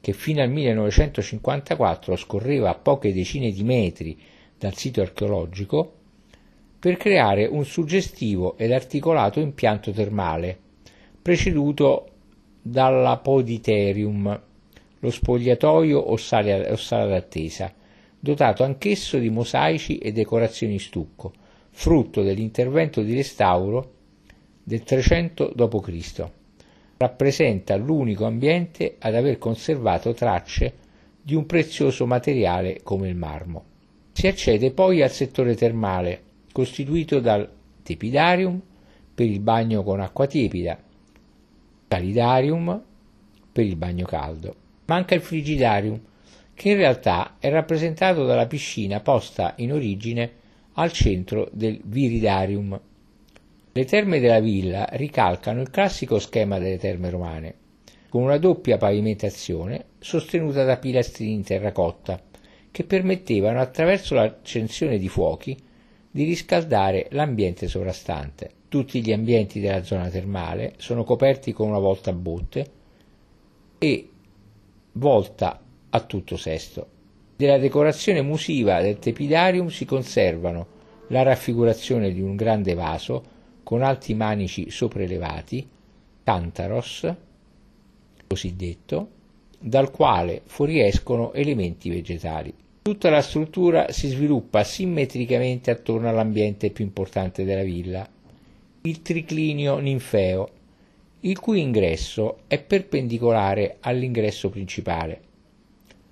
che 0.00 0.12
fino 0.12 0.42
al 0.42 0.50
1954 0.50 2.16
scorreva 2.16 2.70
a 2.70 2.74
poche 2.74 3.14
decine 3.14 3.50
di 3.50 3.62
metri 3.62 4.18
dal 4.58 4.74
sito 4.74 5.00
archeologico, 5.00 5.92
per 6.78 6.98
creare 6.98 7.46
un 7.46 7.64
suggestivo 7.64 8.58
ed 8.58 8.70
articolato 8.70 9.40
impianto 9.40 9.92
termale, 9.92 10.58
preceduto 11.22 12.08
dall'apoditerium, 12.60 14.40
lo 14.98 15.10
spogliatoio 15.10 15.98
o 15.98 16.16
sala, 16.16 16.70
o 16.70 16.76
sala 16.76 17.06
d'attesa, 17.06 17.72
dotato 18.18 18.62
anch'esso 18.62 19.18
di 19.18 19.30
mosaici 19.30 19.96
e 19.98 20.12
decorazioni 20.12 20.78
stucco, 20.78 21.32
frutto 21.70 22.22
dell'intervento 22.22 23.02
di 23.02 23.14
restauro 23.14 23.94
del 24.68 24.82
300 24.82 25.52
d.C. 25.54 26.28
Rappresenta 26.96 27.76
l'unico 27.76 28.24
ambiente 28.24 28.96
ad 28.98 29.14
aver 29.14 29.38
conservato 29.38 30.12
tracce 30.12 30.74
di 31.22 31.36
un 31.36 31.46
prezioso 31.46 32.04
materiale 32.04 32.80
come 32.82 33.08
il 33.08 33.14
marmo. 33.14 33.64
Si 34.10 34.26
accede 34.26 34.72
poi 34.72 35.02
al 35.02 35.12
settore 35.12 35.54
termale, 35.54 36.20
costituito 36.50 37.20
dal 37.20 37.48
tepidarium 37.84 38.60
per 39.14 39.26
il 39.26 39.38
bagno 39.38 39.84
con 39.84 40.00
acqua 40.00 40.26
tiepida, 40.26 40.76
calidarium 41.86 42.82
per 43.52 43.64
il 43.64 43.76
bagno 43.76 44.04
caldo. 44.04 44.56
Manca 44.86 45.14
il 45.14 45.20
frigidarium, 45.20 46.00
che 46.54 46.70
in 46.70 46.76
realtà 46.76 47.36
è 47.38 47.50
rappresentato 47.50 48.24
dalla 48.24 48.46
piscina 48.46 48.98
posta 48.98 49.54
in 49.58 49.72
origine 49.72 50.32
al 50.72 50.90
centro 50.90 51.48
del 51.52 51.80
viridarium. 51.84 52.80
Le 53.76 53.84
terme 53.84 54.20
della 54.20 54.40
villa 54.40 54.88
ricalcano 54.92 55.60
il 55.60 55.68
classico 55.68 56.18
schema 56.18 56.58
delle 56.58 56.78
terme 56.78 57.10
romane, 57.10 57.54
con 58.08 58.22
una 58.22 58.38
doppia 58.38 58.78
pavimentazione 58.78 59.88
sostenuta 59.98 60.64
da 60.64 60.78
pilastrini 60.78 61.34
in 61.34 61.42
terracotta, 61.42 62.18
che 62.70 62.84
permettevano 62.84 63.60
attraverso 63.60 64.14
l'accensione 64.14 64.96
di 64.96 65.10
fuochi 65.10 65.54
di 66.10 66.24
riscaldare 66.24 67.08
l'ambiente 67.10 67.68
sovrastante. 67.68 68.50
Tutti 68.68 69.02
gli 69.02 69.12
ambienti 69.12 69.60
della 69.60 69.82
zona 69.82 70.08
termale 70.08 70.72
sono 70.78 71.04
coperti 71.04 71.52
con 71.52 71.68
una 71.68 71.78
volta 71.78 72.08
a 72.08 72.14
botte 72.14 72.66
e 73.76 74.08
volta 74.92 75.60
a 75.90 76.00
tutto 76.00 76.38
sesto. 76.38 76.88
Della 77.36 77.58
decorazione 77.58 78.22
musiva 78.22 78.80
del 78.80 78.98
tepidarium 78.98 79.66
si 79.68 79.84
conservano 79.84 80.66
la 81.08 81.22
raffigurazione 81.22 82.10
di 82.10 82.22
un 82.22 82.36
grande 82.36 82.72
vaso 82.72 83.34
con 83.66 83.82
alti 83.82 84.14
manici 84.14 84.70
sopraelevati, 84.70 85.68
cantaros, 86.22 87.12
cosiddetto, 88.24 89.08
dal 89.58 89.90
quale 89.90 90.42
fuoriescono 90.44 91.32
elementi 91.32 91.90
vegetali. 91.90 92.54
Tutta 92.82 93.10
la 93.10 93.22
struttura 93.22 93.90
si 93.90 94.06
sviluppa 94.06 94.62
simmetricamente 94.62 95.72
attorno 95.72 96.08
all'ambiente 96.08 96.70
più 96.70 96.84
importante 96.84 97.42
della 97.42 97.64
villa, 97.64 98.08
il 98.82 99.02
triclinio 99.02 99.78
ninfeo, 99.78 100.48
il 101.20 101.40
cui 101.40 101.60
ingresso 101.60 102.42
è 102.46 102.62
perpendicolare 102.62 103.78
all'ingresso 103.80 104.48
principale 104.48 105.26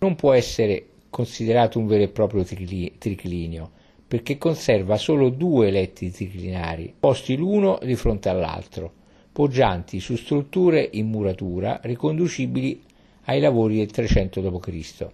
non 0.04 0.16
può 0.16 0.34
essere 0.34 0.87
considerato 1.08 1.78
un 1.78 1.87
vero 1.87 2.02
e 2.02 2.08
proprio 2.08 2.44
triclinio, 2.44 3.70
perché 4.14 4.38
conserva 4.38 4.97
solo 4.97 5.28
due 5.28 5.73
letti 5.73 6.09
triclinari, 6.09 6.94
posti 6.97 7.35
l'uno 7.35 7.80
di 7.83 7.97
fronte 7.97 8.28
all'altro, 8.28 8.92
poggianti 9.33 9.99
su 9.99 10.14
strutture 10.14 10.88
in 10.92 11.09
muratura 11.09 11.80
riconducibili 11.83 12.80
ai 13.25 13.40
lavori 13.40 13.78
del 13.78 13.90
300 13.90 14.40
d.C. 14.40 15.06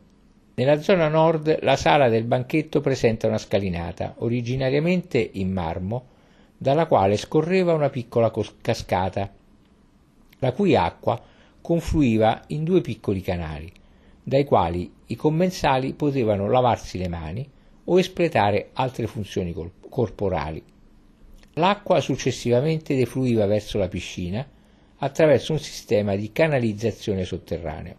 Nella 0.57 0.83
zona 0.83 1.09
nord 1.09 1.63
la 1.63 1.77
sala 1.77 2.11
del 2.11 2.25
banchetto 2.25 2.83
presenta 2.83 3.27
una 3.27 3.39
scalinata, 3.39 4.17
originariamente 4.19 5.31
in 5.33 5.51
marmo, 5.51 6.05
dalla 6.59 6.85
quale 6.85 7.17
scorreva 7.17 7.73
una 7.73 7.89
piccola 7.89 8.31
cascata, 8.61 9.33
la 10.41 10.53
cui 10.53 10.77
acqua 10.77 11.19
confluiva 11.63 12.43
in 12.49 12.65
due 12.65 12.83
piccoli 12.83 13.23
canali 13.23 13.73
dai 14.23 14.45
quali 14.45 14.93
i 15.07 15.17
commensali 15.17 15.95
potevano 15.95 16.51
lavarsi 16.51 16.99
le 16.99 17.09
mani 17.09 17.51
o 17.93 17.99
espletare 17.99 18.71
altre 18.75 19.07
funzioni 19.07 19.55
corporali. 19.89 20.63
L'acqua 21.55 22.01
successivamente 22.01 22.95
defluiva 22.95 23.47
verso 23.47 23.79
la 23.79 23.89
piscina 23.89 24.49
attraverso 24.99 25.53
un 25.53 25.59
sistema 25.59 26.15
di 26.15 26.31
canalizzazione 26.31 27.25
sotterraneo. 27.25 27.97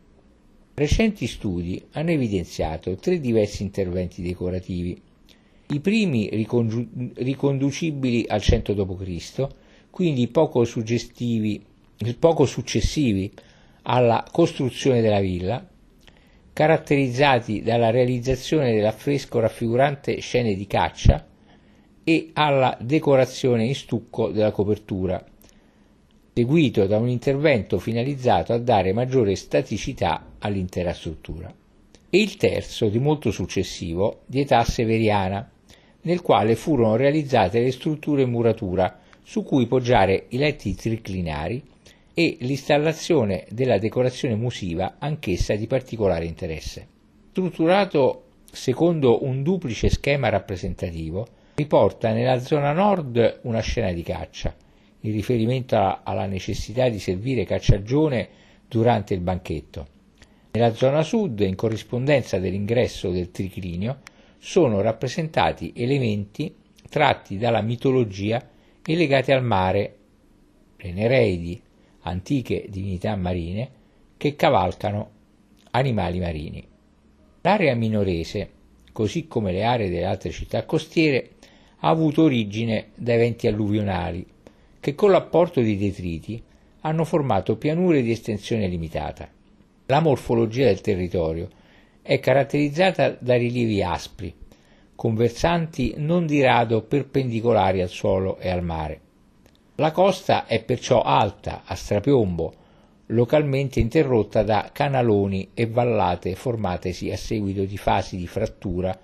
Recenti 0.73 1.27
studi 1.27 1.83
hanno 1.91 2.11
evidenziato 2.11 2.95
tre 2.95 3.19
diversi 3.19 3.63
interventi 3.63 4.21
decorativi. 4.21 4.99
I 5.67 5.79
primi 5.81 6.29
riconducibili 7.15 8.25
al 8.27 8.41
100 8.41 8.73
d.C., 8.73 9.47
quindi 9.89 10.27
poco, 10.29 10.65
poco 12.19 12.45
successivi 12.45 13.33
alla 13.83 14.25
costruzione 14.31 15.01
della 15.01 15.19
villa, 15.19 15.67
caratterizzati 16.53 17.61
dalla 17.61 17.89
realizzazione 17.89 18.73
dell'affresco 18.73 19.39
raffigurante 19.39 20.19
scene 20.19 20.53
di 20.53 20.67
caccia 20.67 21.25
e 22.03 22.31
alla 22.33 22.77
decorazione 22.81 23.65
in 23.65 23.75
stucco 23.75 24.29
della 24.29 24.51
copertura, 24.51 25.23
seguito 26.33 26.87
da 26.87 26.97
un 26.97 27.07
intervento 27.07 27.79
finalizzato 27.79 28.53
a 28.53 28.57
dare 28.57 28.93
maggiore 28.93 29.35
staticità 29.35 30.33
all'intera 30.39 30.93
struttura. 30.93 31.53
E 32.09 32.17
il 32.19 32.35
terzo, 32.35 32.89
di 32.89 32.99
molto 32.99 33.31
successivo, 33.31 34.23
di 34.25 34.41
età 34.41 34.63
severiana, 34.63 35.49
nel 36.01 36.21
quale 36.21 36.55
furono 36.55 36.95
realizzate 36.95 37.61
le 37.61 37.71
strutture 37.71 38.23
in 38.23 38.29
muratura 38.31 38.99
su 39.23 39.43
cui 39.43 39.67
poggiare 39.67 40.25
i 40.29 40.37
letti 40.37 40.73
triclinari 40.75 41.63
e 42.13 42.37
l'installazione 42.41 43.45
della 43.49 43.77
decorazione 43.77 44.35
musiva, 44.35 44.95
anch'essa 44.99 45.55
di 45.55 45.67
particolare 45.67 46.25
interesse. 46.25 46.87
Strutturato 47.31 48.23
secondo 48.51 49.23
un 49.23 49.43
duplice 49.43 49.89
schema 49.89 50.29
rappresentativo, 50.29 51.27
riporta 51.55 52.11
nella 52.11 52.39
zona 52.39 52.73
nord 52.73 53.39
una 53.43 53.61
scena 53.61 53.91
di 53.91 54.03
caccia, 54.03 54.53
in 55.01 55.11
riferimento 55.11 55.99
alla 56.03 56.25
necessità 56.25 56.89
di 56.89 56.99
servire 56.99 57.45
cacciagione 57.45 58.27
durante 58.67 59.13
il 59.13 59.21
banchetto. 59.21 59.87
Nella 60.51 60.73
zona 60.73 61.01
sud, 61.01 61.39
in 61.39 61.55
corrispondenza 61.55 62.37
dell'ingresso 62.37 63.09
del 63.09 63.31
triclinio, 63.31 63.99
sono 64.37 64.81
rappresentati 64.81 65.71
elementi 65.75 66.53
tratti 66.89 67.37
dalla 67.37 67.61
mitologia 67.61 68.45
e 68.83 68.95
legati 68.95 69.31
al 69.31 69.43
mare, 69.43 69.95
le 70.75 70.91
Nereidi, 70.91 71.61
antiche 72.01 72.65
divinità 72.69 73.15
marine, 73.15 73.69
che 74.17 74.35
cavalcano 74.35 75.09
animali 75.71 76.19
marini. 76.19 76.67
L'area 77.41 77.75
minorese, 77.75 78.49
così 78.91 79.27
come 79.27 79.51
le 79.51 79.63
aree 79.63 79.89
delle 79.89 80.05
altre 80.05 80.31
città 80.31 80.65
costiere, 80.65 81.31
ha 81.79 81.89
avuto 81.89 82.23
origine 82.23 82.89
da 82.95 83.13
eventi 83.13 83.47
alluvionali 83.47 84.25
che 84.79 84.95
con 84.95 85.11
l'apporto 85.11 85.61
di 85.61 85.77
detriti 85.77 86.41
hanno 86.81 87.05
formato 87.05 87.55
pianure 87.55 88.01
di 88.01 88.11
estensione 88.11 88.67
limitata. 88.67 89.29
La 89.85 89.99
morfologia 89.99 90.65
del 90.65 90.81
territorio 90.81 91.49
è 92.01 92.19
caratterizzata 92.19 93.15
da 93.19 93.35
rilievi 93.35 93.83
aspri, 93.83 94.33
con 94.95 95.15
versanti 95.15 95.93
non 95.97 96.25
di 96.25 96.41
rado 96.41 96.81
perpendicolari 96.81 97.81
al 97.81 97.89
suolo 97.89 98.39
e 98.39 98.49
al 98.49 98.63
mare. 98.63 98.99
La 99.81 99.91
costa 99.91 100.45
è 100.45 100.63
perciò 100.63 101.01
alta, 101.01 101.63
a 101.65 101.73
strapiombo, 101.73 102.53
localmente 103.07 103.79
interrotta 103.79 104.43
da 104.43 104.69
canaloni 104.71 105.49
e 105.55 105.65
vallate 105.65 106.35
formatesi 106.35 107.09
a 107.09 107.17
seguito 107.17 107.65
di 107.65 107.77
fasi 107.77 108.15
di 108.15 108.27
frattura 108.27 108.95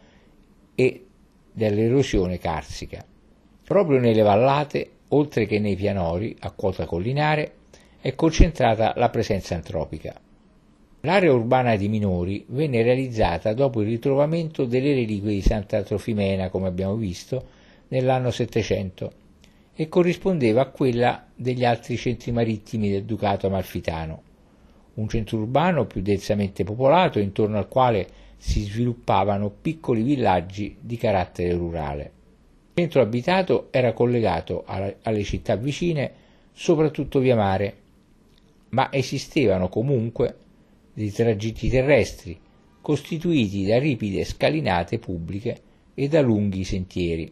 e 0.76 1.06
dell'erosione 1.52 2.38
carsica. 2.38 3.04
Proprio 3.64 4.00
nelle 4.00 4.22
vallate, 4.22 4.88
oltre 5.08 5.48
che 5.48 5.58
nei 5.58 5.76
pianori 5.76 6.36
a 6.42 6.52
quota 6.52 6.86
collinare, 6.86 7.54
è 8.00 8.14
concentrata 8.14 8.94
la 8.98 9.10
presenza 9.10 9.56
antropica. 9.56 10.14
L'area 11.02 11.34
urbana 11.34 11.76
di 11.76 11.88
Minori 11.88 12.46
venne 12.50 12.84
realizzata 12.84 13.54
dopo 13.54 13.82
il 13.82 13.88
ritrovamento 13.88 14.66
delle 14.66 14.94
reliquie 14.94 15.32
di 15.32 15.42
Santa 15.42 15.82
Trofimena, 15.82 16.50
come 16.50 16.68
abbiamo 16.68 16.94
visto, 16.94 17.44
nell'anno 17.88 18.30
700 18.30 19.26
e 19.80 19.90
corrispondeva 19.90 20.62
a 20.62 20.70
quella 20.70 21.28
degli 21.36 21.64
altri 21.64 21.98
centri 21.98 22.32
marittimi 22.32 22.90
del 22.90 23.04
Ducato 23.04 23.46
Amalfitano, 23.46 24.24
un 24.96 25.08
centro 25.08 25.38
urbano 25.38 25.86
più 25.86 26.02
densamente 26.02 26.64
popolato 26.64 27.20
intorno 27.20 27.60
al 27.60 27.68
quale 27.68 28.10
si 28.38 28.62
sviluppavano 28.62 29.52
piccoli 29.52 30.02
villaggi 30.02 30.76
di 30.80 30.98
carattere 30.98 31.54
rurale. 31.54 32.12
Il 32.74 32.82
centro 32.82 33.02
abitato 33.02 33.68
era 33.70 33.94
collegato 33.94 34.64
alle 34.66 35.24
città 35.24 35.56
vicine 35.56 36.12
soprattutto 36.52 37.20
via 37.20 37.36
mare, 37.36 37.78
ma 38.70 38.92
esistevano 38.92 39.70
comunque 39.70 40.38
dei 40.92 41.12
tragitti 41.12 41.70
terrestri 41.70 42.40
costituiti 42.82 43.64
da 43.68 43.78
ripide 43.78 44.24
scalinate 44.24 44.98
pubbliche 44.98 45.62
e 45.94 46.08
da 46.08 46.22
lunghi 46.22 46.64
sentieri. 46.64 47.32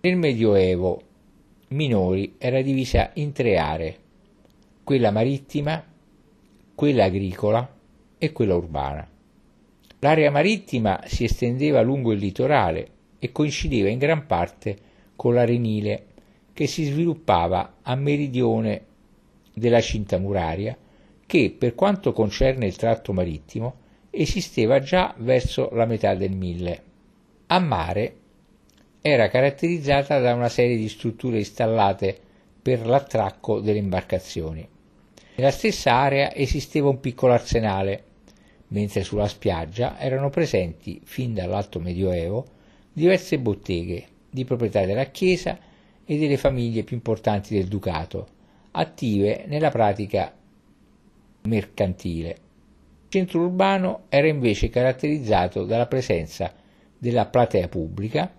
Nel 0.00 0.16
Medioevo 0.16 1.02
Minori 1.68 2.36
era 2.38 2.62
divisa 2.62 3.10
in 3.14 3.32
tre 3.32 3.58
aree, 3.58 3.98
quella 4.84 5.10
marittima, 5.10 5.84
quella 6.74 7.04
agricola 7.04 7.76
e 8.16 8.32
quella 8.32 8.54
urbana. 8.54 9.06
L'area 9.98 10.30
marittima 10.30 11.02
si 11.04 11.24
estendeva 11.24 11.82
lungo 11.82 12.12
il 12.12 12.20
litorale 12.20 12.88
e 13.18 13.32
coincideva 13.32 13.90
in 13.90 13.98
gran 13.98 14.24
parte 14.24 14.78
con 15.14 15.34
l'arenile 15.34 16.06
che 16.54 16.66
si 16.66 16.84
sviluppava 16.84 17.74
a 17.82 17.94
meridione 17.96 18.84
della 19.52 19.80
cinta 19.82 20.18
muraria 20.18 20.74
che, 21.26 21.54
per 21.56 21.74
quanto 21.74 22.12
concerne 22.12 22.64
il 22.64 22.76
tratto 22.76 23.12
marittimo, 23.12 23.74
esisteva 24.08 24.80
già 24.80 25.14
verso 25.18 25.68
la 25.72 25.84
metà 25.84 26.14
del 26.14 26.32
mille. 26.32 26.82
A 27.48 27.58
mare 27.58 28.14
era 29.00 29.28
caratterizzata 29.28 30.18
da 30.18 30.34
una 30.34 30.48
serie 30.48 30.76
di 30.76 30.88
strutture 30.88 31.38
installate 31.38 32.18
per 32.60 32.86
l'attracco 32.86 33.60
delle 33.60 33.78
imbarcazioni. 33.78 34.66
Nella 35.36 35.50
stessa 35.50 35.92
area 35.92 36.34
esisteva 36.34 36.88
un 36.88 37.00
piccolo 37.00 37.32
arsenale 37.32 38.04
mentre 38.68 39.02
sulla 39.02 39.28
spiaggia 39.28 39.98
erano 39.98 40.30
presenti, 40.30 41.00
fin 41.04 41.32
dall'Alto 41.32 41.80
Medioevo, 41.80 42.44
diverse 42.92 43.38
botteghe 43.38 44.06
di 44.28 44.44
proprietà 44.44 44.84
della 44.84 45.06
Chiesa 45.06 45.58
e 46.04 46.18
delle 46.18 46.36
famiglie 46.36 46.82
più 46.82 46.96
importanti 46.96 47.54
del 47.54 47.66
Ducato, 47.66 48.26
attive 48.72 49.44
nella 49.46 49.70
pratica 49.70 50.34
mercantile. 51.42 52.28
Il 52.30 53.08
centro 53.08 53.40
urbano 53.40 54.02
era 54.08 54.26
invece 54.26 54.68
caratterizzato 54.68 55.64
dalla 55.64 55.86
presenza 55.86 56.52
della 56.98 57.26
platea 57.26 57.68
pubblica, 57.68 58.30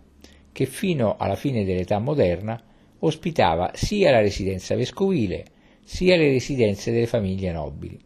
che 0.60 0.66
fino 0.66 1.16
alla 1.18 1.38
fine 1.38 1.64
dell'età 1.64 2.00
moderna 2.00 2.62
ospitava 3.00 3.72
sia 3.76 4.12
la 4.12 4.20
residenza 4.20 4.76
vescovile 4.76 5.46
sia 5.86 6.18
le 6.18 6.32
residenze 6.32 6.92
delle 6.92 7.08
famiglie 7.08 7.54
nobili. 7.54 7.98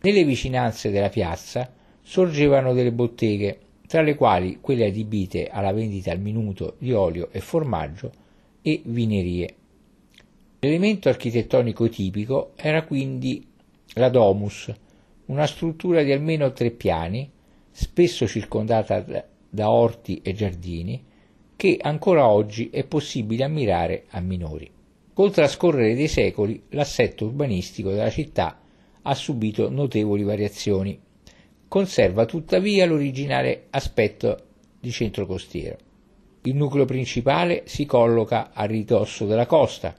Nelle 0.00 0.24
vicinanze 0.24 0.90
della 0.90 1.10
piazza 1.10 1.70
sorgevano 2.00 2.72
delle 2.72 2.92
botteghe, 2.92 3.58
tra 3.86 4.00
le 4.00 4.14
quali 4.14 4.56
quelle 4.58 4.86
adibite 4.86 5.48
alla 5.48 5.74
vendita 5.74 6.10
al 6.10 6.18
minuto 6.18 6.76
di 6.78 6.94
olio 6.94 7.28
e 7.30 7.40
formaggio 7.40 8.10
e 8.62 8.80
vinerie. 8.86 9.54
L'elemento 10.60 11.10
architettonico 11.10 11.90
tipico 11.90 12.52
era 12.56 12.84
quindi 12.84 13.46
la 13.96 14.08
domus, 14.08 14.72
una 15.26 15.46
struttura 15.46 16.02
di 16.02 16.10
almeno 16.10 16.54
tre 16.54 16.70
piani, 16.70 17.30
spesso 17.70 18.26
circondata 18.26 19.04
da 19.50 19.70
orti 19.70 20.22
e 20.22 20.32
giardini, 20.32 21.10
che 21.62 21.78
ancora 21.80 22.26
oggi 22.26 22.70
è 22.70 22.82
possibile 22.82 23.44
ammirare 23.44 24.06
a 24.08 24.20
minori. 24.20 24.68
Col 25.12 25.30
trascorrere 25.30 25.94
dei 25.94 26.08
secoli 26.08 26.60
l'assetto 26.70 27.26
urbanistico 27.26 27.90
della 27.90 28.10
città 28.10 28.60
ha 29.00 29.14
subito 29.14 29.70
notevoli 29.70 30.24
variazioni. 30.24 31.00
Conserva 31.68 32.24
tuttavia 32.24 32.84
l'originale 32.84 33.66
aspetto 33.70 34.38
di 34.80 34.90
centro 34.90 35.24
costiero. 35.24 35.76
Il 36.42 36.56
nucleo 36.56 36.84
principale 36.84 37.62
si 37.66 37.86
colloca 37.86 38.50
a 38.52 38.64
ridosso 38.64 39.24
della 39.26 39.46
costa, 39.46 39.96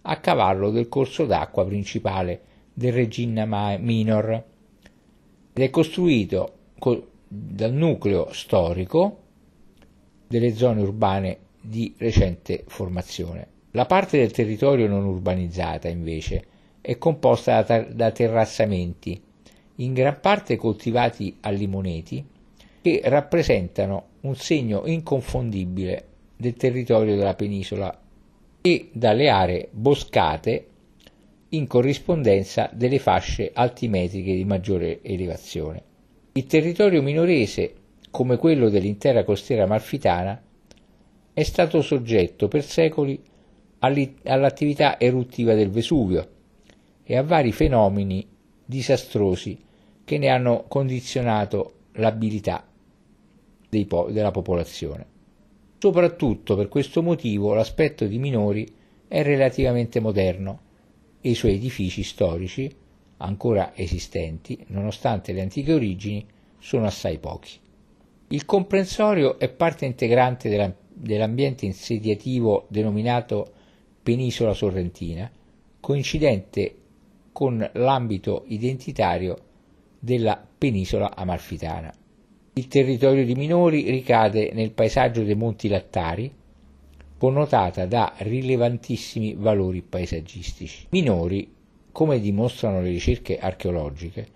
a 0.00 0.20
cavallo 0.20 0.70
del 0.70 0.88
corso 0.88 1.26
d'acqua 1.26 1.66
principale 1.66 2.40
del 2.72 2.92
Regina 2.92 3.44
Minor 3.78 4.44
ed 5.54 5.60
è 5.60 5.70
costruito 5.70 6.52
dal 7.26 7.72
nucleo 7.72 8.32
storico 8.32 9.22
delle 10.26 10.54
zone 10.54 10.80
urbane 10.80 11.38
di 11.60 11.94
recente 11.98 12.64
formazione. 12.66 13.48
La 13.72 13.86
parte 13.86 14.18
del 14.18 14.30
territorio 14.30 14.86
non 14.86 15.04
urbanizzata, 15.04 15.88
invece, 15.88 16.44
è 16.80 16.98
composta 16.98 17.62
da, 17.62 17.80
da 17.80 18.10
terrazzamenti, 18.10 19.20
in 19.76 19.92
gran 19.92 20.20
parte 20.20 20.56
coltivati 20.56 21.38
a 21.40 21.50
limoneti, 21.50 22.24
che 22.82 23.00
rappresentano 23.04 24.08
un 24.20 24.36
segno 24.36 24.82
inconfondibile 24.84 26.06
del 26.36 26.54
territorio 26.54 27.16
della 27.16 27.34
penisola 27.34 27.98
e 28.60 28.90
dalle 28.92 29.28
aree 29.28 29.68
boscate 29.70 30.66
in 31.50 31.66
corrispondenza 31.66 32.68
delle 32.72 32.98
fasce 32.98 33.50
altimetriche 33.52 34.34
di 34.34 34.44
maggiore 34.44 35.00
elevazione. 35.02 35.82
Il 36.32 36.46
territorio 36.46 37.00
minorese, 37.00 37.74
come 38.14 38.36
quello 38.36 38.68
dell'intera 38.68 39.24
costiera 39.24 39.64
amalfitana, 39.64 40.40
è 41.32 41.42
stato 41.42 41.82
soggetto 41.82 42.46
per 42.46 42.62
secoli 42.62 43.20
all'attività 43.80 45.00
eruttiva 45.00 45.54
del 45.54 45.68
Vesuvio 45.68 46.28
e 47.02 47.16
a 47.16 47.24
vari 47.24 47.50
fenomeni 47.50 48.24
disastrosi 48.64 49.58
che 50.04 50.18
ne 50.18 50.28
hanno 50.28 50.66
condizionato 50.68 51.72
l'abilità 51.94 52.64
po- 53.88 54.08
della 54.12 54.30
popolazione. 54.30 55.06
Soprattutto 55.78 56.54
per 56.54 56.68
questo 56.68 57.02
motivo 57.02 57.52
l'aspetto 57.52 58.06
di 58.06 58.20
Minori 58.20 58.64
è 59.08 59.24
relativamente 59.24 59.98
moderno 59.98 60.60
e 61.20 61.30
i 61.30 61.34
suoi 61.34 61.54
edifici 61.54 62.04
storici, 62.04 62.72
ancora 63.16 63.72
esistenti, 63.74 64.64
nonostante 64.68 65.32
le 65.32 65.42
antiche 65.42 65.72
origini, 65.72 66.24
sono 66.60 66.86
assai 66.86 67.18
pochi. 67.18 67.62
Il 68.34 68.46
comprensorio 68.46 69.38
è 69.38 69.48
parte 69.48 69.84
integrante 69.84 70.48
della, 70.48 70.74
dell'ambiente 70.92 71.66
insediativo 71.66 72.66
denominato 72.68 73.52
Penisola 74.02 74.52
Sorrentina, 74.52 75.30
coincidente 75.78 76.74
con 77.30 77.70
l'ambito 77.74 78.42
identitario 78.48 79.38
della 80.00 80.44
penisola 80.58 81.14
amalfitana. 81.14 81.94
Il 82.54 82.66
territorio 82.66 83.24
di 83.24 83.36
Minori 83.36 83.88
ricade 83.88 84.50
nel 84.52 84.72
paesaggio 84.72 85.22
dei 85.22 85.36
Monti 85.36 85.68
Lattari, 85.68 86.34
connotata 87.16 87.86
da 87.86 88.14
rilevantissimi 88.16 89.34
valori 89.34 89.80
paesaggistici. 89.80 90.88
Minori, 90.90 91.54
come 91.92 92.18
dimostrano 92.18 92.80
le 92.80 92.88
ricerche 92.88 93.38
archeologiche, 93.38 94.26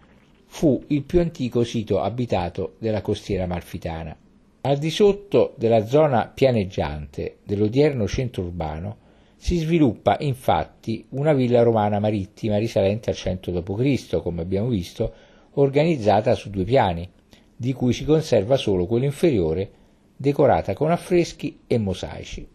fu 0.51 0.83
il 0.89 1.05
più 1.05 1.21
antico 1.21 1.63
sito 1.63 2.01
abitato 2.01 2.75
della 2.79 3.03
costiera 3.03 3.45
amalfitana. 3.45 4.17
Al 4.63 4.79
di 4.79 4.91
sotto 4.91 5.55
della 5.57 5.87
zona 5.87 6.27
pianeggiante 6.35 7.37
dell'odierno 7.45 8.09
centro 8.09 8.43
urbano 8.43 8.97
si 9.37 9.59
sviluppa 9.59 10.17
infatti 10.21 11.07
una 11.11 11.33
villa 11.33 11.63
romana 11.63 12.01
marittima 12.01 12.59
risalente 12.59 13.11
al 13.11 13.17
100 13.17 13.61
d.C., 13.61 14.21
come 14.21 14.43
abbiamo 14.43 14.69
visto, 14.69 15.13
organizzata 15.53 16.35
su 16.35 16.51
due 16.51 16.65
piani, 16.65 17.09
di 17.55 17.73
cui 17.73 17.93
si 17.93 18.05
conserva 18.05 18.57
solo 18.57 18.87
quello 18.87 19.05
inferiore, 19.05 19.71
decorata 20.17 20.75
con 20.75 20.91
affreschi 20.91 21.61
e 21.67 21.79
mosaici. 21.79 22.49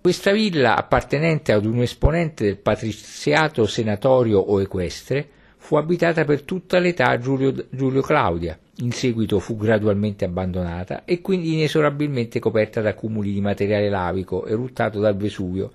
Questa 0.00 0.30
villa, 0.30 0.76
appartenente 0.76 1.52
ad 1.52 1.64
un 1.64 1.80
esponente 1.80 2.44
del 2.44 2.58
patriziato 2.58 3.66
senatorio 3.66 4.38
o 4.38 4.60
equestre, 4.60 5.28
fu 5.62 5.76
abitata 5.76 6.24
per 6.24 6.42
tutta 6.42 6.78
l'età 6.78 7.18
Giulio, 7.18 7.66
Giulio 7.68 8.00
Claudia, 8.00 8.58
in 8.78 8.92
seguito 8.92 9.38
fu 9.38 9.56
gradualmente 9.56 10.24
abbandonata 10.24 11.04
e 11.04 11.20
quindi 11.20 11.52
inesorabilmente 11.52 12.40
coperta 12.40 12.80
da 12.80 12.94
cumuli 12.94 13.30
di 13.30 13.42
materiale 13.42 13.90
lavico 13.90 14.46
eruttato 14.46 14.98
dal 14.98 15.16
Vesuvio 15.16 15.70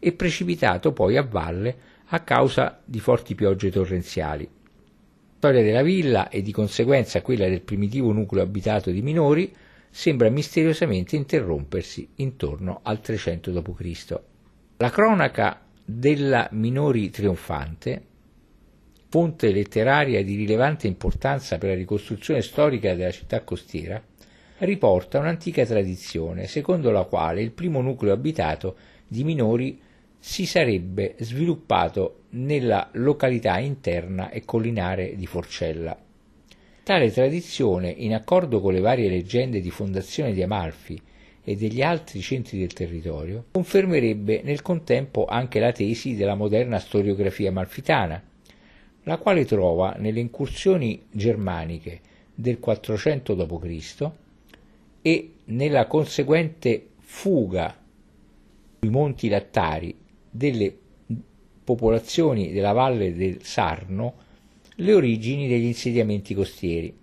e 0.00 0.12
precipitato 0.12 0.92
poi 0.92 1.16
a 1.16 1.22
valle 1.22 1.76
a 2.08 2.20
causa 2.20 2.80
di 2.84 2.98
forti 2.98 3.36
piogge 3.36 3.70
torrenziali. 3.70 4.44
La 4.44 5.34
storia 5.36 5.62
della 5.62 5.82
villa 5.82 6.28
e 6.28 6.42
di 6.42 6.50
conseguenza 6.50 7.22
quella 7.22 7.48
del 7.48 7.62
primitivo 7.62 8.12
nucleo 8.12 8.42
abitato 8.42 8.90
di 8.90 9.02
minori 9.02 9.54
sembra 9.88 10.28
misteriosamente 10.30 11.14
interrompersi 11.14 12.08
intorno 12.16 12.80
al 12.82 13.00
300 13.00 13.52
d.C. 13.52 14.20
La 14.78 14.90
cronaca 14.90 15.62
della 15.84 16.48
Minori 16.50 17.08
trionfante, 17.08 18.02
fonte 19.08 19.50
letteraria 19.50 20.22
di 20.22 20.36
rilevante 20.36 20.86
importanza 20.86 21.56
per 21.56 21.70
la 21.70 21.74
ricostruzione 21.74 22.42
storica 22.42 22.94
della 22.94 23.10
città 23.10 23.42
costiera, 23.42 24.02
riporta 24.58 25.18
un'antica 25.18 25.64
tradizione 25.64 26.46
secondo 26.46 26.90
la 26.90 27.04
quale 27.04 27.40
il 27.40 27.52
primo 27.52 27.80
nucleo 27.80 28.12
abitato 28.12 28.76
di 29.06 29.24
Minori 29.24 29.80
si 30.18 30.46
sarebbe 30.46 31.14
sviluppato 31.20 32.24
nella 32.30 32.90
località 32.94 33.58
interna 33.58 34.30
e 34.30 34.44
collinare 34.44 35.14
di 35.16 35.26
Forcella. 35.26 35.96
Tale 36.82 37.10
tradizione, 37.10 37.90
in 37.90 38.14
accordo 38.14 38.60
con 38.60 38.72
le 38.72 38.80
varie 38.80 39.08
leggende 39.08 39.60
di 39.60 39.70
fondazione 39.70 40.32
di 40.32 40.42
Amalfi 40.42 41.00
e 41.44 41.56
degli 41.56 41.80
altri 41.82 42.20
centri 42.20 42.58
del 42.58 42.72
territorio, 42.72 43.44
confermerebbe 43.52 44.42
nel 44.42 44.60
contempo 44.60 45.24
anche 45.24 45.60
la 45.60 45.72
tesi 45.72 46.14
della 46.14 46.34
moderna 46.34 46.78
storiografia 46.78 47.50
amalfitana, 47.50 48.22
la 49.04 49.16
quale 49.18 49.44
trova 49.44 49.94
nelle 49.98 50.20
incursioni 50.20 51.02
germaniche 51.10 52.00
del 52.34 52.58
400 52.58 53.34
d.C. 53.34 54.10
e 55.02 55.32
nella 55.46 55.86
conseguente 55.86 56.90
fuga 56.98 57.76
sui 58.78 58.90
monti 58.90 59.28
lattari 59.28 59.96
delle 60.30 60.76
popolazioni 61.64 62.52
della 62.52 62.72
valle 62.72 63.14
del 63.14 63.42
Sarno 63.42 64.26
le 64.76 64.92
origini 64.94 65.48
degli 65.48 65.64
insediamenti 65.64 66.34
costieri. 66.34 66.96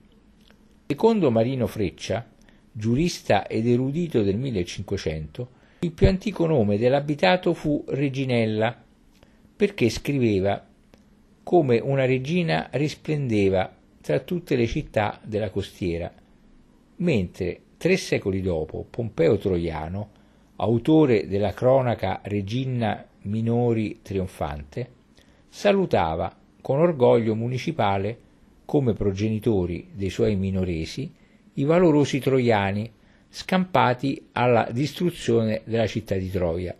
Secondo 0.87 1.31
Marino 1.31 1.67
Freccia, 1.67 2.25
giurista 2.71 3.47
ed 3.47 3.67
erudito 3.67 4.21
del 4.21 4.37
1500, 4.37 5.49
il 5.79 5.91
più 5.91 6.07
antico 6.07 6.45
nome 6.45 6.77
dell'abitato 6.77 7.53
fu 7.53 7.83
Reginella, 7.87 8.83
perché 9.55 9.89
scriveva 9.89 10.64
come 11.45 11.79
una 11.79 12.05
regina 12.05 12.69
risplendeva 12.71 13.71
tra 14.01 14.19
tutte 14.21 14.55
le 14.55 14.65
città 14.65 15.19
della 15.23 15.51
costiera, 15.51 16.11
mentre 16.95 17.61
tre 17.77 17.97
secoli 17.97 18.41
dopo 18.41 18.83
Pompeo 18.89 19.37
Troiano, 19.37 20.09
autore 20.55 21.27
della 21.27 21.53
cronaca 21.53 22.21
Regina 22.23 23.05
Minori 23.21 23.99
Trionfante, 24.01 24.89
salutava 25.47 26.35
con 26.61 26.79
orgoglio 26.79 27.35
municipale 27.35 28.17
come 28.65 28.93
progenitori 28.93 29.89
dei 29.93 30.09
suoi 30.09 30.35
minoresi 30.35 31.13
i 31.53 31.63
valorosi 31.63 32.17
troiani 32.17 32.91
scampati 33.29 34.29
alla 34.31 34.67
distruzione 34.71 35.61
della 35.65 35.85
città 35.85 36.15
di 36.15 36.31
Troia. 36.31 36.75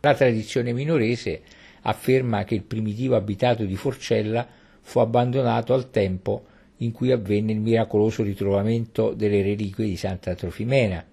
La 0.00 0.14
tradizione 0.14 0.72
minorese 0.72 1.42
afferma 1.88 2.44
che 2.44 2.54
il 2.54 2.62
primitivo 2.62 3.16
abitato 3.16 3.64
di 3.64 3.76
Forcella 3.76 4.46
fu 4.80 4.98
abbandonato 4.98 5.72
al 5.72 5.90
tempo 5.90 6.44
in 6.78 6.92
cui 6.92 7.10
avvenne 7.10 7.52
il 7.52 7.60
miracoloso 7.60 8.22
ritrovamento 8.22 9.14
delle 9.14 9.42
reliquie 9.42 9.86
di 9.86 9.96
Santa 9.96 10.34
Trofimena 10.34 11.04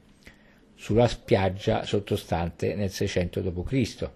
sulla 0.76 1.08
spiaggia 1.08 1.84
sottostante 1.86 2.76
nel 2.76 2.90
600 2.90 3.42
d.C. 3.42 4.10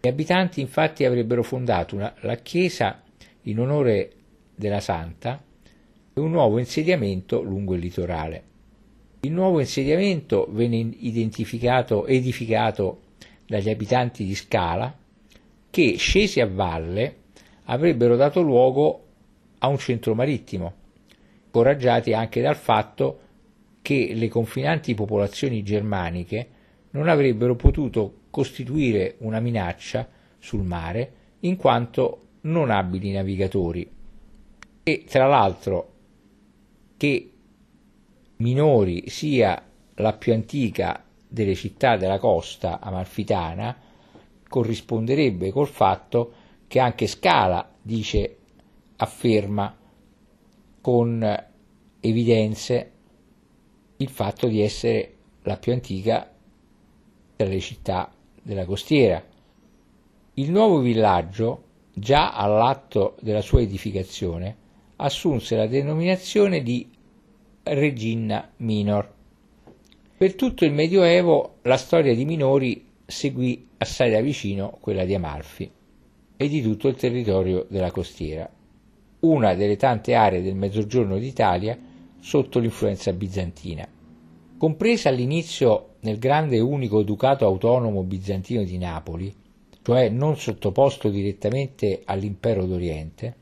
Gli 0.00 0.08
abitanti 0.08 0.60
infatti 0.60 1.04
avrebbero 1.04 1.42
fondato 1.42 1.94
una, 1.94 2.14
la 2.20 2.36
chiesa 2.36 3.02
in 3.42 3.60
onore 3.60 4.12
della 4.54 4.80
santa 4.80 5.42
e 6.12 6.20
un 6.20 6.30
nuovo 6.30 6.58
insediamento 6.58 7.42
lungo 7.42 7.74
il 7.74 7.80
litorale. 7.80 8.42
Il 9.20 9.32
nuovo 9.32 9.60
insediamento 9.60 10.48
venne 10.50 10.76
identificato, 10.76 12.06
edificato 12.06 13.02
dagli 13.46 13.70
abitanti 13.70 14.24
di 14.24 14.34
Scala 14.34 14.99
che, 15.70 15.96
scesi 15.96 16.40
a 16.40 16.46
valle, 16.46 17.16
avrebbero 17.64 18.16
dato 18.16 18.42
luogo 18.42 19.06
a 19.58 19.68
un 19.68 19.78
centro 19.78 20.14
marittimo, 20.14 20.72
incoraggiati 21.44 22.12
anche 22.12 22.40
dal 22.40 22.56
fatto 22.56 23.20
che 23.82 24.12
le 24.14 24.28
confinanti 24.28 24.94
popolazioni 24.94 25.62
germaniche 25.62 26.48
non 26.90 27.08
avrebbero 27.08 27.56
potuto 27.56 28.22
costituire 28.30 29.16
una 29.18 29.40
minaccia 29.40 30.08
sul 30.38 30.62
mare 30.62 31.12
in 31.40 31.56
quanto 31.56 32.26
non 32.42 32.70
abili 32.70 33.12
navigatori. 33.12 33.88
E 34.82 35.04
tra 35.08 35.26
l'altro 35.26 35.92
che 36.96 37.30
Minori 38.36 39.08
sia 39.08 39.62
la 39.94 40.12
più 40.14 40.32
antica 40.32 41.04
delle 41.28 41.54
città 41.54 41.96
della 41.96 42.18
costa 42.18 42.80
amalfitana 42.80 43.76
corrisponderebbe 44.50 45.52
col 45.52 45.68
fatto 45.68 46.32
che 46.66 46.80
anche 46.80 47.06
Scala 47.06 47.72
dice 47.80 48.36
afferma 48.96 49.74
con 50.80 51.44
evidenze 52.00 52.92
il 53.96 54.08
fatto 54.08 54.48
di 54.48 54.60
essere 54.60 55.14
la 55.42 55.56
più 55.56 55.72
antica 55.72 56.28
tra 57.36 57.46
le 57.46 57.60
città 57.60 58.12
della 58.42 58.64
costiera. 58.64 59.24
Il 60.34 60.50
nuovo 60.50 60.80
villaggio, 60.80 61.64
già 61.94 62.32
all'atto 62.32 63.16
della 63.20 63.42
sua 63.42 63.60
edificazione, 63.60 64.56
assunse 64.96 65.56
la 65.56 65.66
denominazione 65.66 66.62
di 66.62 66.90
Regina 67.62 68.50
Minor. 68.56 69.14
Per 70.16 70.34
tutto 70.34 70.64
il 70.64 70.72
Medioevo 70.72 71.58
la 71.62 71.76
storia 71.76 72.14
di 72.14 72.24
Minori 72.24 72.89
seguì 73.10 73.68
assai 73.78 74.10
da 74.10 74.20
vicino 74.20 74.78
quella 74.80 75.04
di 75.04 75.14
Amalfi 75.14 75.70
e 76.36 76.48
di 76.48 76.62
tutto 76.62 76.88
il 76.88 76.94
territorio 76.94 77.66
della 77.68 77.90
costiera, 77.90 78.48
una 79.20 79.54
delle 79.54 79.76
tante 79.76 80.14
aree 80.14 80.42
del 80.42 80.54
mezzogiorno 80.54 81.18
d'Italia 81.18 81.78
sotto 82.18 82.58
l'influenza 82.58 83.12
bizantina. 83.12 83.86
Compresa 84.56 85.08
all'inizio 85.08 85.96
nel 86.00 86.18
grande 86.18 86.56
e 86.56 86.60
unico 86.60 87.02
ducato 87.02 87.44
autonomo 87.44 88.02
bizantino 88.02 88.62
di 88.62 88.78
Napoli, 88.78 89.34
cioè 89.82 90.08
non 90.08 90.36
sottoposto 90.36 91.08
direttamente 91.08 92.02
all'impero 92.04 92.64
d'Oriente, 92.64 93.34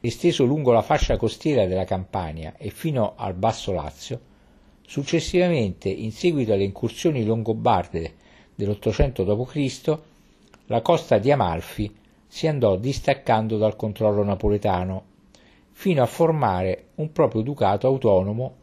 esteso 0.00 0.44
lungo 0.44 0.72
la 0.72 0.82
fascia 0.82 1.16
costiera 1.16 1.66
della 1.66 1.84
Campania 1.84 2.54
e 2.56 2.70
fino 2.70 3.14
al 3.16 3.34
Basso 3.34 3.72
Lazio, 3.72 4.20
successivamente, 4.80 5.88
in 5.88 6.10
seguito 6.10 6.52
alle 6.52 6.64
incursioni 6.64 7.24
longobarde 7.24 8.14
dell'Ottocento 8.60 9.24
d.C., 9.24 9.98
la 10.66 10.82
costa 10.82 11.16
di 11.16 11.32
Amalfi 11.32 11.92
si 12.26 12.46
andò 12.46 12.76
distaccando 12.76 13.56
dal 13.56 13.74
controllo 13.74 14.22
napoletano, 14.22 15.04
fino 15.72 16.02
a 16.02 16.06
formare 16.06 16.88
un 16.96 17.10
proprio 17.10 17.40
ducato 17.40 17.86
autonomo 17.86 18.56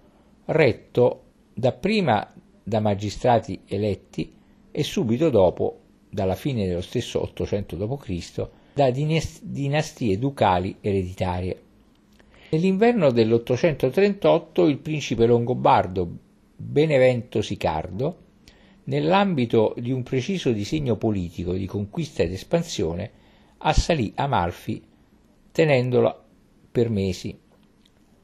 retto 0.46 1.24
dapprima 1.52 2.32
da 2.64 2.80
magistrati 2.80 3.62
eletti 3.66 4.32
e 4.72 4.84
subito 4.84 5.32
dopo, 5.32 5.80
dalla 6.10 6.36
fine 6.36 6.68
dello 6.68 6.82
stesso 6.82 7.22
800 7.24 7.76
d.C., 7.76 8.48
da 8.74 8.92
dinastie 8.92 10.20
ducali 10.20 10.78
ereditarie. 10.80 11.62
Nell'inverno 12.52 13.10
dell'838 13.12 14.68
il 14.68 14.78
principe 14.78 15.26
longobardo 15.26 16.08
Benevento 16.56 17.42
Sicardo, 17.42 18.26
nell'ambito 18.88 19.74
di 19.78 19.92
un 19.92 20.04
preciso 20.04 20.52
disegno 20.52 20.96
politico 20.96 21.54
di 21.54 21.66
conquista 21.66 22.24
ed 22.24 22.32
espansione, 22.32 23.12
assalì 23.60 24.12
Amalfi 24.16 24.82
tenendola 25.52 26.24
per 26.72 26.90
mesi. 26.90 27.38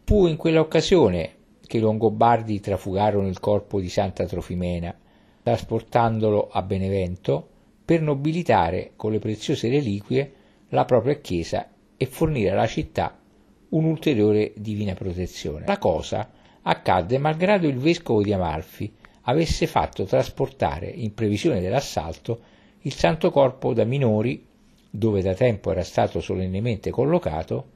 Fu 0.04 0.28
in 0.28 0.36
quell'occasione 0.36 1.36
che 1.66 1.78
i 1.78 1.80
Longobardi 1.80 2.60
trafugarono 2.60 3.28
il 3.28 3.40
corpo 3.40 3.80
di 3.80 3.90
Santa 3.90 4.26
Trofimena, 4.26 4.96
trasportandolo 5.42 6.50
a 6.52 6.62
Benevento 6.62 7.50
per 7.84 8.02
nobilitare 8.02 8.92
con 8.96 9.12
le 9.12 9.20
preziose 9.20 9.70
reliquie 9.70 10.34
la 10.70 10.86
propria 10.86 11.16
chiesa 11.16 11.70
e 11.98 12.06
fornire 12.06 12.52
alla 12.52 12.68
città 12.68 13.18
un'ulteriore 13.70 14.54
divina 14.56 14.94
protezione. 14.94 15.66
La 15.66 15.78
cosa 15.78 16.30
accadde 16.62 17.18
malgrado 17.18 17.68
il 17.68 17.78
vescovo 17.78 18.22
di 18.22 18.32
Amalfi 18.32 18.94
avesse 19.24 19.68
fatto 19.68 20.06
trasportare, 20.06 20.88
in 20.88 21.14
previsione 21.14 21.62
dell'assalto, 21.62 22.42
il 22.82 22.94
Santo 22.94 23.32
Corpo 23.32 23.74
da 23.74 23.86
Minori, 23.86 24.46
dove 24.90 25.22
da 25.22 25.34
tempo 25.34 25.72
era 25.72 25.84
stato 25.84 26.20
solennemente 26.20 26.90
collocato, 26.90 27.72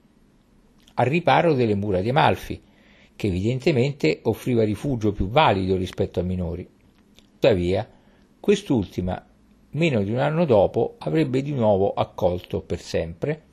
al 0.96 1.06
riparo 1.06 1.54
delle 1.54 1.76
mura 1.76 2.02
di 2.02 2.10
Amalfi, 2.10 2.62
che 3.16 3.28
evidentemente 3.28 4.20
offriva 4.24 4.64
rifugio 4.64 5.12
più 5.12 5.28
valido 5.30 5.76
rispetto 5.76 6.20
a 6.20 6.24
Minori. 6.24 6.68
Tuttavia, 7.32 7.88
quest'ultima 8.40 9.26
meno 9.72 10.04
di 10.04 10.12
un 10.12 10.20
anno 10.20 10.46
dopo 10.46 10.96
avrebbe 11.00 11.42
di 11.42 11.52
nuovo 11.54 11.94
accolto 11.94 12.62
per 12.62 12.80
sempre 12.80 13.44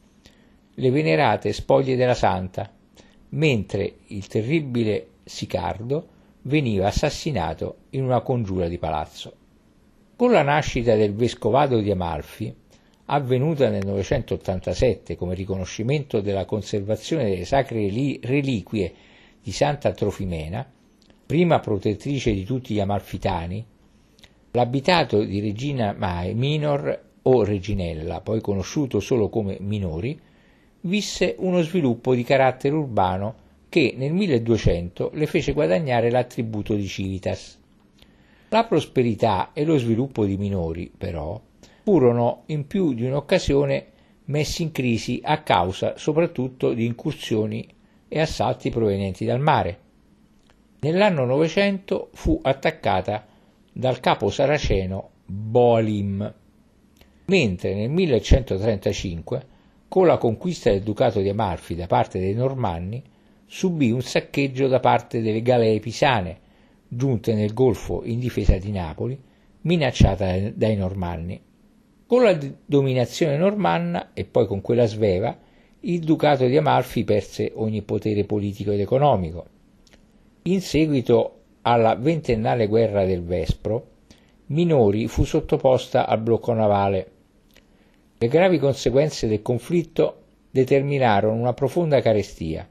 le 0.75 0.91
venerate 0.91 1.53
spoglie 1.53 1.97
della 1.97 2.15
santa, 2.15 2.71
mentre 3.31 3.99
il 4.07 4.27
terribile 4.27 5.09
Sicardo 5.25 6.09
veniva 6.45 6.87
assassinato 6.87 7.77
in 7.91 8.05
una 8.05 8.21
congiura 8.21 8.69
di 8.69 8.79
palazzo. 8.79 9.33
Con 10.17 10.31
la 10.31 10.43
nascita 10.43 10.95
del 10.95 11.15
vescovado 11.15 11.81
di 11.81 11.91
Amalfi, 11.91 12.55
avvenuta 13.07 13.69
nel 13.69 13.85
987 13.85 15.17
come 15.17 15.35
riconoscimento 15.35 16.21
della 16.21 16.45
conservazione 16.47 17.29
delle 17.29 17.45
sacre 17.45 17.89
reliquie 18.23 18.95
di 19.43 19.53
Santa 19.53 19.93
Trofimena, 19.93 20.67
prima 21.27 21.61
protettrice 21.61 22.33
di 22.33 22.45
tutti 22.45 22.75
gli 22.75 22.81
amalfitani, 22.81 23.67
L'abitato 24.57 25.25
di 25.25 25.41
Regina 25.41 25.97
Mae 25.99 26.33
Minor 26.33 27.03
o 27.23 27.43
Reginella, 27.43 28.21
poi 28.21 28.41
conosciuto 28.41 29.01
solo 29.01 29.29
come 29.29 29.57
Minori, 29.59 30.17
visse 30.83 31.35
uno 31.39 31.61
sviluppo 31.61 32.15
di 32.15 32.23
carattere 32.23 32.77
urbano 32.77 33.35
che 33.75 33.95
nel 33.97 34.13
1200 34.13 35.11
le 35.15 35.27
fece 35.27 35.53
guadagnare 35.53 36.09
l'attributo 36.09 36.77
di 36.77 36.87
civitas. 36.87 37.61
La 38.51 38.67
prosperità 38.67 39.51
e 39.53 39.65
lo 39.65 39.79
sviluppo 39.79 40.25
di 40.25 40.37
Minori, 40.37 40.93
però, 40.97 41.41
furono 41.83 42.45
in 42.47 42.69
più 42.69 42.95
di 42.95 43.05
un'occasione 43.05 43.87
messi 44.27 44.63
in 44.63 44.71
crisi 44.71 45.21
a 45.25 45.43
causa 45.43 45.95
soprattutto 45.99 46.73
di 46.73 46.85
incursioni 46.85 47.67
e 48.07 48.21
assalti 48.21 48.71
provenienti 48.71 49.25
dal 49.25 49.41
mare. 49.41 49.79
Nell'anno 50.79 51.25
900 51.25 52.11
fu 52.13 52.39
attaccata 52.45 53.27
dal 53.73 53.99
capo 53.99 54.31
saraceno 54.31 55.11
Boalim, 55.27 56.33
mentre 57.25 57.75
nel 57.75 57.91
1135, 57.91 59.47
con 59.89 60.07
la 60.07 60.17
conquista 60.17 60.71
del 60.71 60.83
ducato 60.83 61.19
di 61.19 61.29
Amalfi 61.29 61.75
da 61.75 61.89
parte 61.89 62.21
dei 62.21 62.35
Normanni, 62.35 63.03
subì 63.55 63.93
un 63.93 64.03
saccheggio 64.03 64.67
da 64.67 64.81
parte 64.81 65.23
delle 65.23 65.41
galee 65.41 65.79
pisane, 65.79 66.39
giunte 66.89 67.35
nel 67.35 67.55
golfo 67.55 68.03
in 68.03 68.19
difesa 68.19 68.57
di 68.57 68.73
Napoli, 68.73 69.17
minacciata 69.61 70.51
dai 70.53 70.75
Normanni. 70.75 71.41
Con 72.05 72.25
la 72.25 72.37
dominazione 72.67 73.37
normanna 73.37 74.11
e 74.13 74.25
poi 74.25 74.49
con 74.49 74.61
quella 74.61 74.87
sveva, 74.87 75.39
il 75.83 76.01
ducato 76.01 76.47
di 76.47 76.57
Amalfi 76.57 77.05
perse 77.05 77.53
ogni 77.55 77.83
potere 77.83 78.25
politico 78.25 78.73
ed 78.73 78.81
economico. 78.81 79.47
In 80.43 80.61
seguito 80.61 81.43
alla 81.63 81.95
ventennale 81.95 82.67
guerra 82.67 83.05
del 83.05 83.23
Vespro, 83.23 83.91
Minori 84.47 85.07
fu 85.07 85.23
sottoposta 85.23 86.09
al 86.09 86.21
blocco 86.21 86.53
navale. 86.53 87.11
Le 88.19 88.27
gravi 88.27 88.59
conseguenze 88.59 89.29
del 89.29 89.43
conflitto 89.43 90.23
determinarono 90.51 91.39
una 91.39 91.53
profonda 91.53 92.01
carestia, 92.01 92.69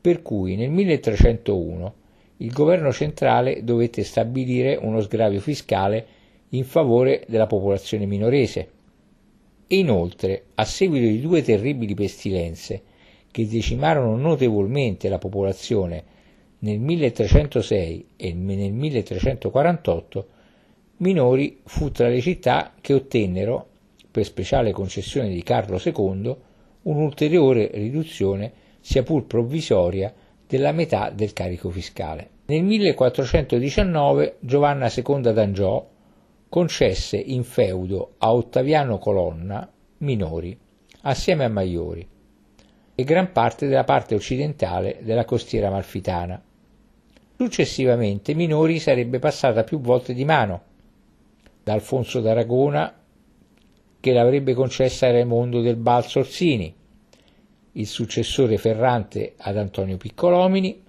per 0.00 0.22
cui 0.22 0.56
nel 0.56 0.70
1301 0.70 1.94
il 2.38 2.52
governo 2.52 2.92
centrale 2.92 3.62
dovette 3.64 4.02
stabilire 4.02 4.76
uno 4.76 5.00
sgravio 5.00 5.40
fiscale 5.40 6.06
in 6.50 6.64
favore 6.64 7.24
della 7.28 7.46
popolazione 7.46 8.06
minorese. 8.06 8.68
E 9.66 9.76
inoltre, 9.78 10.44
a 10.54 10.64
seguito 10.64 11.06
di 11.06 11.20
due 11.20 11.42
terribili 11.42 11.94
pestilenze 11.94 12.82
che 13.30 13.46
decimarono 13.46 14.16
notevolmente 14.16 15.08
la 15.08 15.18
popolazione 15.18 16.02
nel 16.60 16.80
1306 16.80 18.06
e 18.16 18.32
nel 18.32 18.72
1348 18.72 20.26
Minori 21.00 21.60
fu 21.64 21.90
tra 21.90 22.08
le 22.08 22.20
città 22.20 22.74
che 22.78 22.92
ottennero, 22.92 23.68
per 24.10 24.24
speciale 24.24 24.72
concessione 24.72 25.30
di 25.30 25.42
Carlo 25.42 25.80
II, 25.82 26.36
un'ulteriore 26.82 27.70
riduzione, 27.72 28.52
sia 28.80 29.02
pur 29.02 29.26
provvisoria, 29.26 30.12
della 30.46 30.72
metà 30.72 31.10
del 31.10 31.32
carico 31.32 31.70
fiscale. 31.70 32.30
Nel 32.46 32.64
1419 32.64 34.38
Giovanna 34.40 34.90
II 34.92 35.32
d'Angiò 35.32 35.88
concesse 36.48 37.16
in 37.16 37.44
feudo 37.44 38.14
a 38.18 38.34
Ottaviano 38.34 38.98
Colonna 38.98 39.70
minori, 39.98 40.58
assieme 41.02 41.44
a 41.44 41.48
Maiori, 41.48 42.08
e 42.96 43.04
gran 43.04 43.30
parte 43.30 43.68
della 43.68 43.84
parte 43.84 44.16
occidentale 44.16 44.98
della 45.02 45.24
costiera 45.24 45.68
amalfitana. 45.68 46.42
Successivamente 47.36 48.34
Minori 48.34 48.78
sarebbe 48.78 49.18
passata 49.18 49.64
più 49.64 49.80
volte 49.80 50.12
di 50.12 50.24
mano, 50.24 50.62
da 51.62 51.72
Alfonso 51.72 52.20
d'Aragona 52.20 52.92
che 54.00 54.12
l'avrebbe 54.12 54.54
concessa 54.54 55.06
a 55.06 55.12
Raimondo 55.12 55.60
del 55.60 55.76
Balso 55.76 56.18
Orsini, 56.18 56.74
il 57.72 57.86
successore 57.86 58.58
ferrante 58.58 59.34
ad 59.36 59.56
Antonio 59.56 59.96
Piccolomini, 59.96 60.82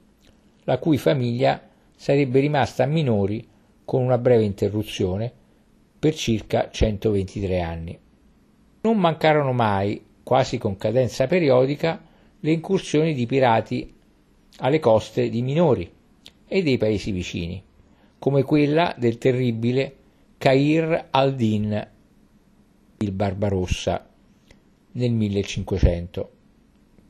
la 0.64 0.78
cui 0.78 0.98
famiglia 0.98 1.62
sarebbe 1.96 2.40
rimasta 2.40 2.84
a 2.84 2.88
Minori 2.88 3.48
con 3.86 4.02
una 4.02 4.18
breve 4.18 4.44
interruzione 4.44 5.32
per 6.00 6.16
circa 6.16 6.70
123 6.72 7.62
anni. 7.62 8.00
Non 8.82 8.98
mancarono 8.98 9.54
mai, 9.54 10.04
quasi 10.24 10.58
con 10.58 10.78
cadenza 10.78 11.28
periodica, 11.28 12.02
le 12.40 12.52
incursioni 12.52 13.14
di 13.14 13.26
pirati 13.26 13.94
alle 14.58 14.80
coste 14.80 15.30
di 15.30 15.42
Minori, 15.42 15.92
e 16.54 16.64
dei 16.64 16.78
paesi 16.78 17.12
vicini, 17.12 17.64
come 18.20 18.44
quella 18.44 18.94
del 18.98 19.18
terribile 19.18 19.96
Cair 20.38 21.08
al-Din, 21.12 21.88
il 22.98 23.12
Barbarossa, 23.12 24.06
nel 24.92 25.12
1500. 25.12 26.32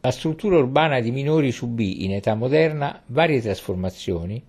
La 0.03 0.09
struttura 0.09 0.57
urbana 0.57 0.99
di 0.99 1.11
Minori 1.11 1.51
subì 1.51 2.03
in 2.05 2.13
età 2.13 2.33
moderna 2.33 3.03
varie 3.05 3.39
trasformazioni 3.39 4.41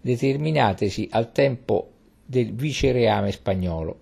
determinatesi 0.00 1.08
al 1.10 1.32
tempo 1.32 1.90
del 2.24 2.52
vicereame 2.52 3.32
spagnolo. 3.32 3.98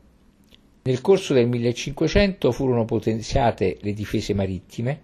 Nel 0.82 1.00
corso 1.00 1.32
del 1.32 1.48
1500 1.48 2.52
furono 2.52 2.84
potenziate 2.84 3.78
le 3.80 3.94
difese 3.94 4.34
marittime 4.34 5.00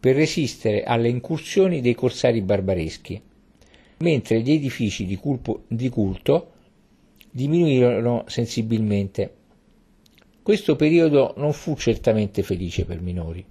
per 0.00 0.16
resistere 0.16 0.82
alle 0.82 1.08
incursioni 1.08 1.80
dei 1.80 1.94
corsari 1.94 2.42
barbareschi, 2.42 3.22
mentre 3.98 4.40
gli 4.40 4.50
edifici 4.50 5.06
di, 5.06 5.14
culpo, 5.14 5.62
di 5.68 5.88
culto 5.90 6.50
diminuirono 7.30 8.24
sensibilmente. 8.26 9.32
Questo 10.42 10.74
periodo 10.74 11.34
non 11.36 11.52
fu 11.52 11.76
certamente 11.76 12.42
felice 12.42 12.84
per 12.84 13.00
Minori. 13.00 13.44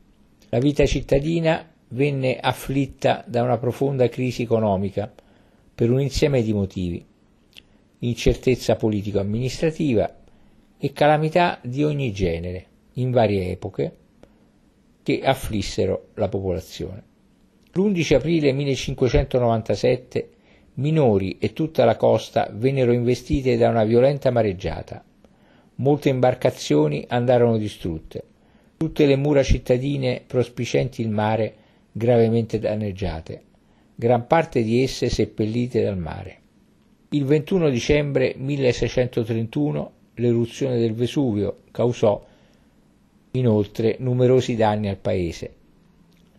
La 0.49 0.59
vita 0.59 0.85
cittadina 0.85 1.69
venne 1.89 2.37
afflitta 2.39 3.23
da 3.27 3.43
una 3.43 3.57
profonda 3.57 4.07
crisi 4.07 4.43
economica 4.43 5.11
per 5.75 5.91
un 5.91 5.99
insieme 5.99 6.41
di 6.41 6.53
motivi, 6.53 7.05
incertezza 7.99 8.75
politico-amministrativa, 8.75 10.17
e 10.79 10.93
calamità 10.93 11.59
di 11.63 11.83
ogni 11.83 12.11
genere 12.13 12.65
in 12.93 13.11
varie 13.11 13.49
epoche 13.51 13.95
che 15.03 15.21
afflissero 15.23 16.09
la 16.15 16.29
popolazione. 16.29 17.03
L'11 17.73 18.15
aprile 18.15 18.51
1597 18.51 20.29
minori 20.75 21.37
e 21.39 21.53
tutta 21.53 21.85
la 21.85 21.95
costa 21.95 22.49
vennero 22.53 22.91
investite 22.91 23.57
da 23.57 23.69
una 23.69 23.83
violenta 23.83 24.31
mareggiata. 24.31 25.03
Molte 25.75 26.09
imbarcazioni 26.09 27.05
andarono 27.07 27.57
distrutte. 27.57 28.23
Tutte 28.77 29.07
le 29.07 29.15
mura 29.15 29.41
cittadine 29.41 30.21
prospicenti 30.25 31.01
il 31.01 31.09
mare 31.09 31.55
gravemente 31.91 32.59
danneggiate, 32.59 33.41
gran 33.95 34.27
parte 34.27 34.61
di 34.61 34.83
esse 34.83 35.09
seppellite 35.09 35.81
dal 35.81 35.97
mare. 35.97 36.37
Il 37.09 37.25
21 37.25 37.71
dicembre 37.71 38.35
1631 38.37 39.91
l'eruzione 40.13 40.77
del 40.77 40.93
Vesuvio 40.93 41.61
causò 41.71 42.23
inoltre 43.31 43.95
numerosi 43.97 44.55
danni 44.55 44.89
al 44.89 44.97
paese. 44.97 45.55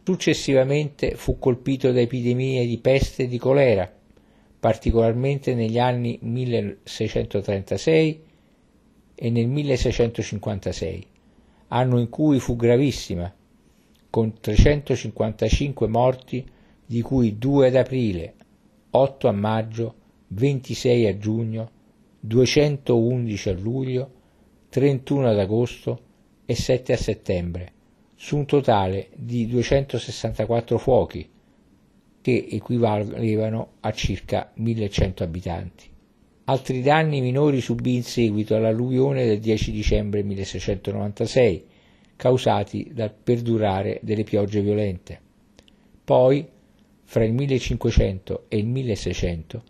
Successivamente 0.05 1.16
fu 1.16 1.40
colpito 1.40 1.90
da 1.90 2.01
epidemie 2.01 2.64
di 2.66 2.79
peste 2.79 3.24
e 3.24 3.27
di 3.27 3.38
colera, 3.38 3.92
particolarmente 4.61 5.57
negli 5.57 5.81
anni 5.81 6.20
1636 6.22 8.22
e 9.16 9.31
nel 9.31 9.48
1656, 9.48 11.07
anno 11.68 11.98
in 11.98 12.09
cui 12.09 12.38
fu 12.38 12.57
gravissima, 12.57 13.33
con 14.11 14.40
355 14.40 15.87
morti, 15.88 16.46
di 16.85 17.02
cui 17.02 17.37
2 17.38 17.66
ad 17.66 17.76
aprile, 17.76 18.35
8 18.90 19.28
a 19.28 19.33
maggio, 19.33 19.94
26 20.28 21.07
a 21.07 21.18
giugno 21.18 21.70
211 22.20 23.48
a 23.48 23.52
luglio, 23.52 24.11
31 24.70 25.28
ad 25.28 25.38
agosto 25.38 26.00
e 26.44 26.54
7 26.54 26.92
a 26.92 26.96
settembre, 26.96 27.72
su 28.14 28.37
un 28.37 28.46
totale 28.46 29.11
di 29.14 29.46
264 29.46 30.78
fuochi, 30.78 31.28
che 32.20 32.48
equivalevano 32.50 33.72
a 33.81 33.92
circa 33.92 34.50
1100 34.54 35.22
abitanti. 35.22 35.90
Altri 36.50 36.80
danni 36.80 37.20
minori 37.20 37.61
subì 37.61 37.96
in 37.96 38.02
seguito 38.02 38.56
all'alluvione 38.56 39.26
del 39.26 39.38
10 39.38 39.70
dicembre 39.70 40.22
1696, 40.22 41.64
causati 42.16 42.90
dal 42.94 43.12
perdurare 43.12 44.00
delle 44.02 44.24
piogge 44.24 44.62
violente. 44.62 45.20
Poi, 46.02 46.48
fra 47.04 47.24
il 47.24 47.34
1500 47.34 48.46
e 48.48 48.56
il 48.56 48.66
1600, 48.66 49.62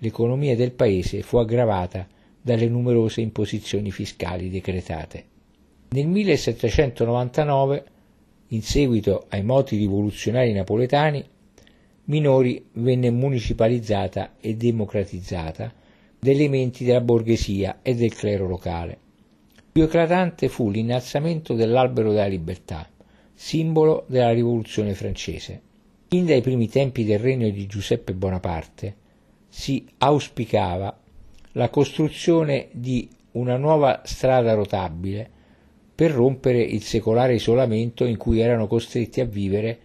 l'economia 0.00 0.54
del 0.54 0.72
paese 0.72 1.22
fu 1.22 1.38
aggravata 1.38 2.06
dalle 2.42 2.68
numerose 2.68 3.22
imposizioni 3.22 3.90
fiscali 3.90 4.50
decretate. 4.50 5.24
Nel 5.88 6.08
1799, 6.08 7.84
in 8.48 8.60
seguito 8.60 9.24
ai 9.30 9.42
moti 9.42 9.78
rivoluzionari 9.78 10.52
napoletani, 10.52 11.24
Minori 12.04 12.66
venne 12.72 13.10
municipalizzata 13.10 14.34
e 14.38 14.56
democratizzata 14.56 15.72
da 16.18 16.30
elementi 16.30 16.84
della 16.84 17.00
borghesia 17.00 17.78
e 17.82 17.94
del 17.94 18.14
clero 18.14 18.48
locale. 18.48 18.98
Più 19.70 19.82
eclatante 19.82 20.48
fu 20.48 20.70
l'innalzamento 20.70 21.54
dell'albero 21.54 22.10
della 22.10 22.26
libertà, 22.26 22.88
simbolo 23.32 24.04
della 24.08 24.32
rivoluzione 24.32 24.94
francese. 24.94 25.60
Fin 26.08 26.26
dai 26.26 26.40
primi 26.40 26.68
tempi 26.68 27.04
del 27.04 27.18
regno 27.18 27.48
di 27.50 27.66
Giuseppe 27.66 28.14
Bonaparte, 28.14 28.96
si 29.48 29.86
auspicava 29.98 30.98
la 31.52 31.68
costruzione 31.68 32.68
di 32.72 33.08
una 33.32 33.56
nuova 33.56 34.02
strada 34.04 34.54
rotabile 34.54 35.30
per 35.94 36.10
rompere 36.10 36.62
il 36.62 36.82
secolare 36.82 37.34
isolamento 37.34 38.04
in 38.04 38.16
cui 38.16 38.40
erano 38.40 38.66
costretti 38.66 39.20
a 39.20 39.24
vivere 39.24 39.78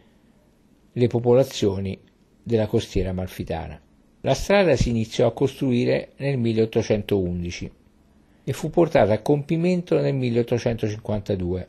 le 0.92 1.08
popolazioni 1.08 2.00
della 2.42 2.68
costiera 2.68 3.10
amalfitana. 3.10 3.82
La 4.26 4.36
strada 4.36 4.78
si 4.78 4.88
iniziò 4.88 5.28
a 5.28 5.34
costruire 5.34 6.14
nel 6.18 6.38
1811 6.38 7.72
e 8.46 8.54
fu 8.54 8.70
portata 8.70 9.12
a 9.12 9.22
compimento 9.22 10.00
nel 10.00 10.16
1852. 10.16 11.68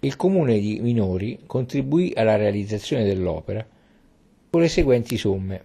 Il 0.00 0.16
comune 0.16 0.58
di 0.58 0.80
Minori 0.80 1.40
contribuì 1.44 2.14
alla 2.16 2.36
realizzazione 2.36 3.04
dell'opera 3.04 3.66
con 4.48 4.62
le 4.62 4.68
seguenti 4.68 5.18
somme 5.18 5.64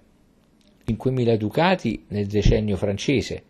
5.000 0.86 1.38
ducati 1.38 2.04
nel 2.10 2.28
decennio 2.28 2.76
francese, 2.76 3.44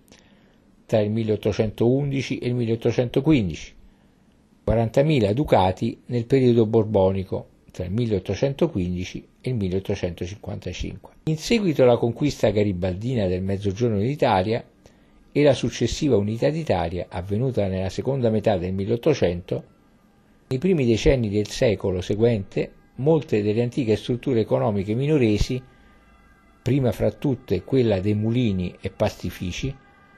tra 0.86 1.00
il 1.00 1.10
1811 1.10 2.38
e 2.38 2.48
il 2.50 2.54
1815, 2.54 3.74
40.000 4.64 5.32
ducati 5.32 6.02
nel 6.06 6.26
periodo 6.28 6.68
borbonico, 6.68 7.48
tra 7.78 7.86
il 7.86 7.92
1815 7.92 9.28
e 9.40 9.50
il 9.52 9.56
1855. 9.56 11.12
In 11.26 11.38
seguito 11.38 11.84
alla 11.84 11.98
conquista 11.98 12.50
garibaldina 12.50 13.28
del 13.28 13.44
Mezzogiorno 13.44 14.00
d'Italia 14.00 14.66
e 15.32 15.44
la 15.44 15.54
successiva 15.54 16.18
unità 16.18 16.50
d'Italia, 16.50 17.06
avvenuta 17.08 17.68
nella 17.68 17.90
seconda 17.90 18.32
metà 18.32 18.58
del 18.58 18.74
1800, 18.74 19.64
nei 20.48 20.58
primi 20.58 20.88
decenni 20.88 21.30
del 21.30 21.50
secolo 21.50 22.02
seguente 22.02 22.72
molte 22.96 23.44
delle 23.44 23.62
antiche 23.62 23.96
strutture 23.96 24.40
economiche 24.40 24.96
minoresi 24.96 25.62
prima 26.60 26.92
fra 26.92 27.12
tutte 27.12 27.62
quella 27.64 28.00
dei 28.00 28.16
mulini 28.16 28.76
e 28.82 28.90
pastifici, 28.90 29.74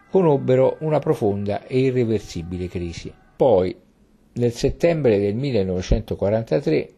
conobbero 0.10 0.78
una 0.80 1.00
profonda 1.00 1.68
e 1.68 1.80
irreversibile 1.80 2.70
crisi. 2.70 3.14
Poi, 3.36 3.76
nel 4.32 4.54
settembre 4.54 5.20
del 5.20 5.36
1943, 5.36 6.94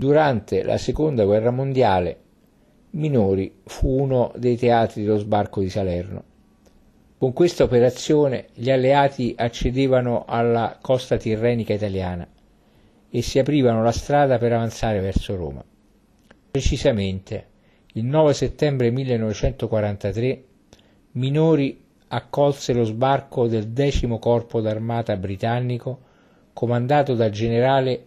durante 0.00 0.62
la 0.62 0.78
seconda 0.78 1.24
guerra 1.24 1.50
mondiale, 1.50 2.20
Minori 2.90 3.52
fu 3.64 4.00
uno 4.00 4.32
dei 4.36 4.56
teatri 4.56 5.02
dello 5.02 5.18
sbarco 5.18 5.60
di 5.60 5.68
Salerno. 5.68 6.22
Con 7.18 7.32
questa 7.32 7.64
operazione 7.64 8.46
gli 8.54 8.70
alleati 8.70 9.34
accedevano 9.36 10.24
alla 10.24 10.78
costa 10.80 11.16
tirrenica 11.16 11.72
italiana 11.72 12.28
e 13.10 13.22
si 13.22 13.40
aprivano 13.40 13.82
la 13.82 13.90
strada 13.90 14.38
per 14.38 14.52
avanzare 14.52 15.00
verso 15.00 15.34
Roma. 15.34 15.64
Precisamente, 16.48 17.46
il 17.94 18.04
9 18.04 18.34
settembre 18.34 18.92
1943 18.92 20.44
Minori 21.12 21.82
accolse 22.06 22.72
lo 22.72 22.84
sbarco 22.84 23.48
del 23.48 23.70
decimo 23.70 24.20
corpo 24.20 24.60
d'armata 24.60 25.16
britannico 25.16 25.98
comandato 26.52 27.16
dal 27.16 27.30
generale 27.30 28.06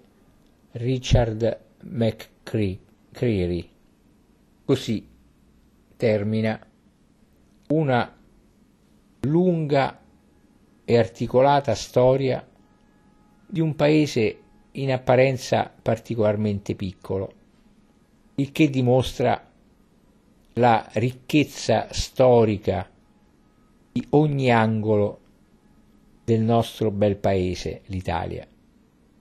Richard 0.71 1.69
McCreery. 1.84 3.70
Così 4.65 5.08
termina 5.96 6.60
una 7.67 8.17
lunga 9.21 10.00
e 10.84 10.98
articolata 10.98 11.75
storia 11.75 12.46
di 13.46 13.60
un 13.60 13.75
paese 13.75 14.40
in 14.71 14.92
apparenza 14.92 15.71
particolarmente 15.82 16.75
piccolo, 16.75 17.34
il 18.36 18.52
che 18.52 18.69
dimostra 18.69 19.50
la 20.54 20.88
ricchezza 20.94 21.88
storica 21.92 22.90
di 23.92 24.06
ogni 24.12 24.52
angolo 24.52 25.19
del 26.23 26.42
nostro 26.42 26.92
bel 26.92 27.17
paese, 27.17 27.82
l'Italia. 27.88 28.48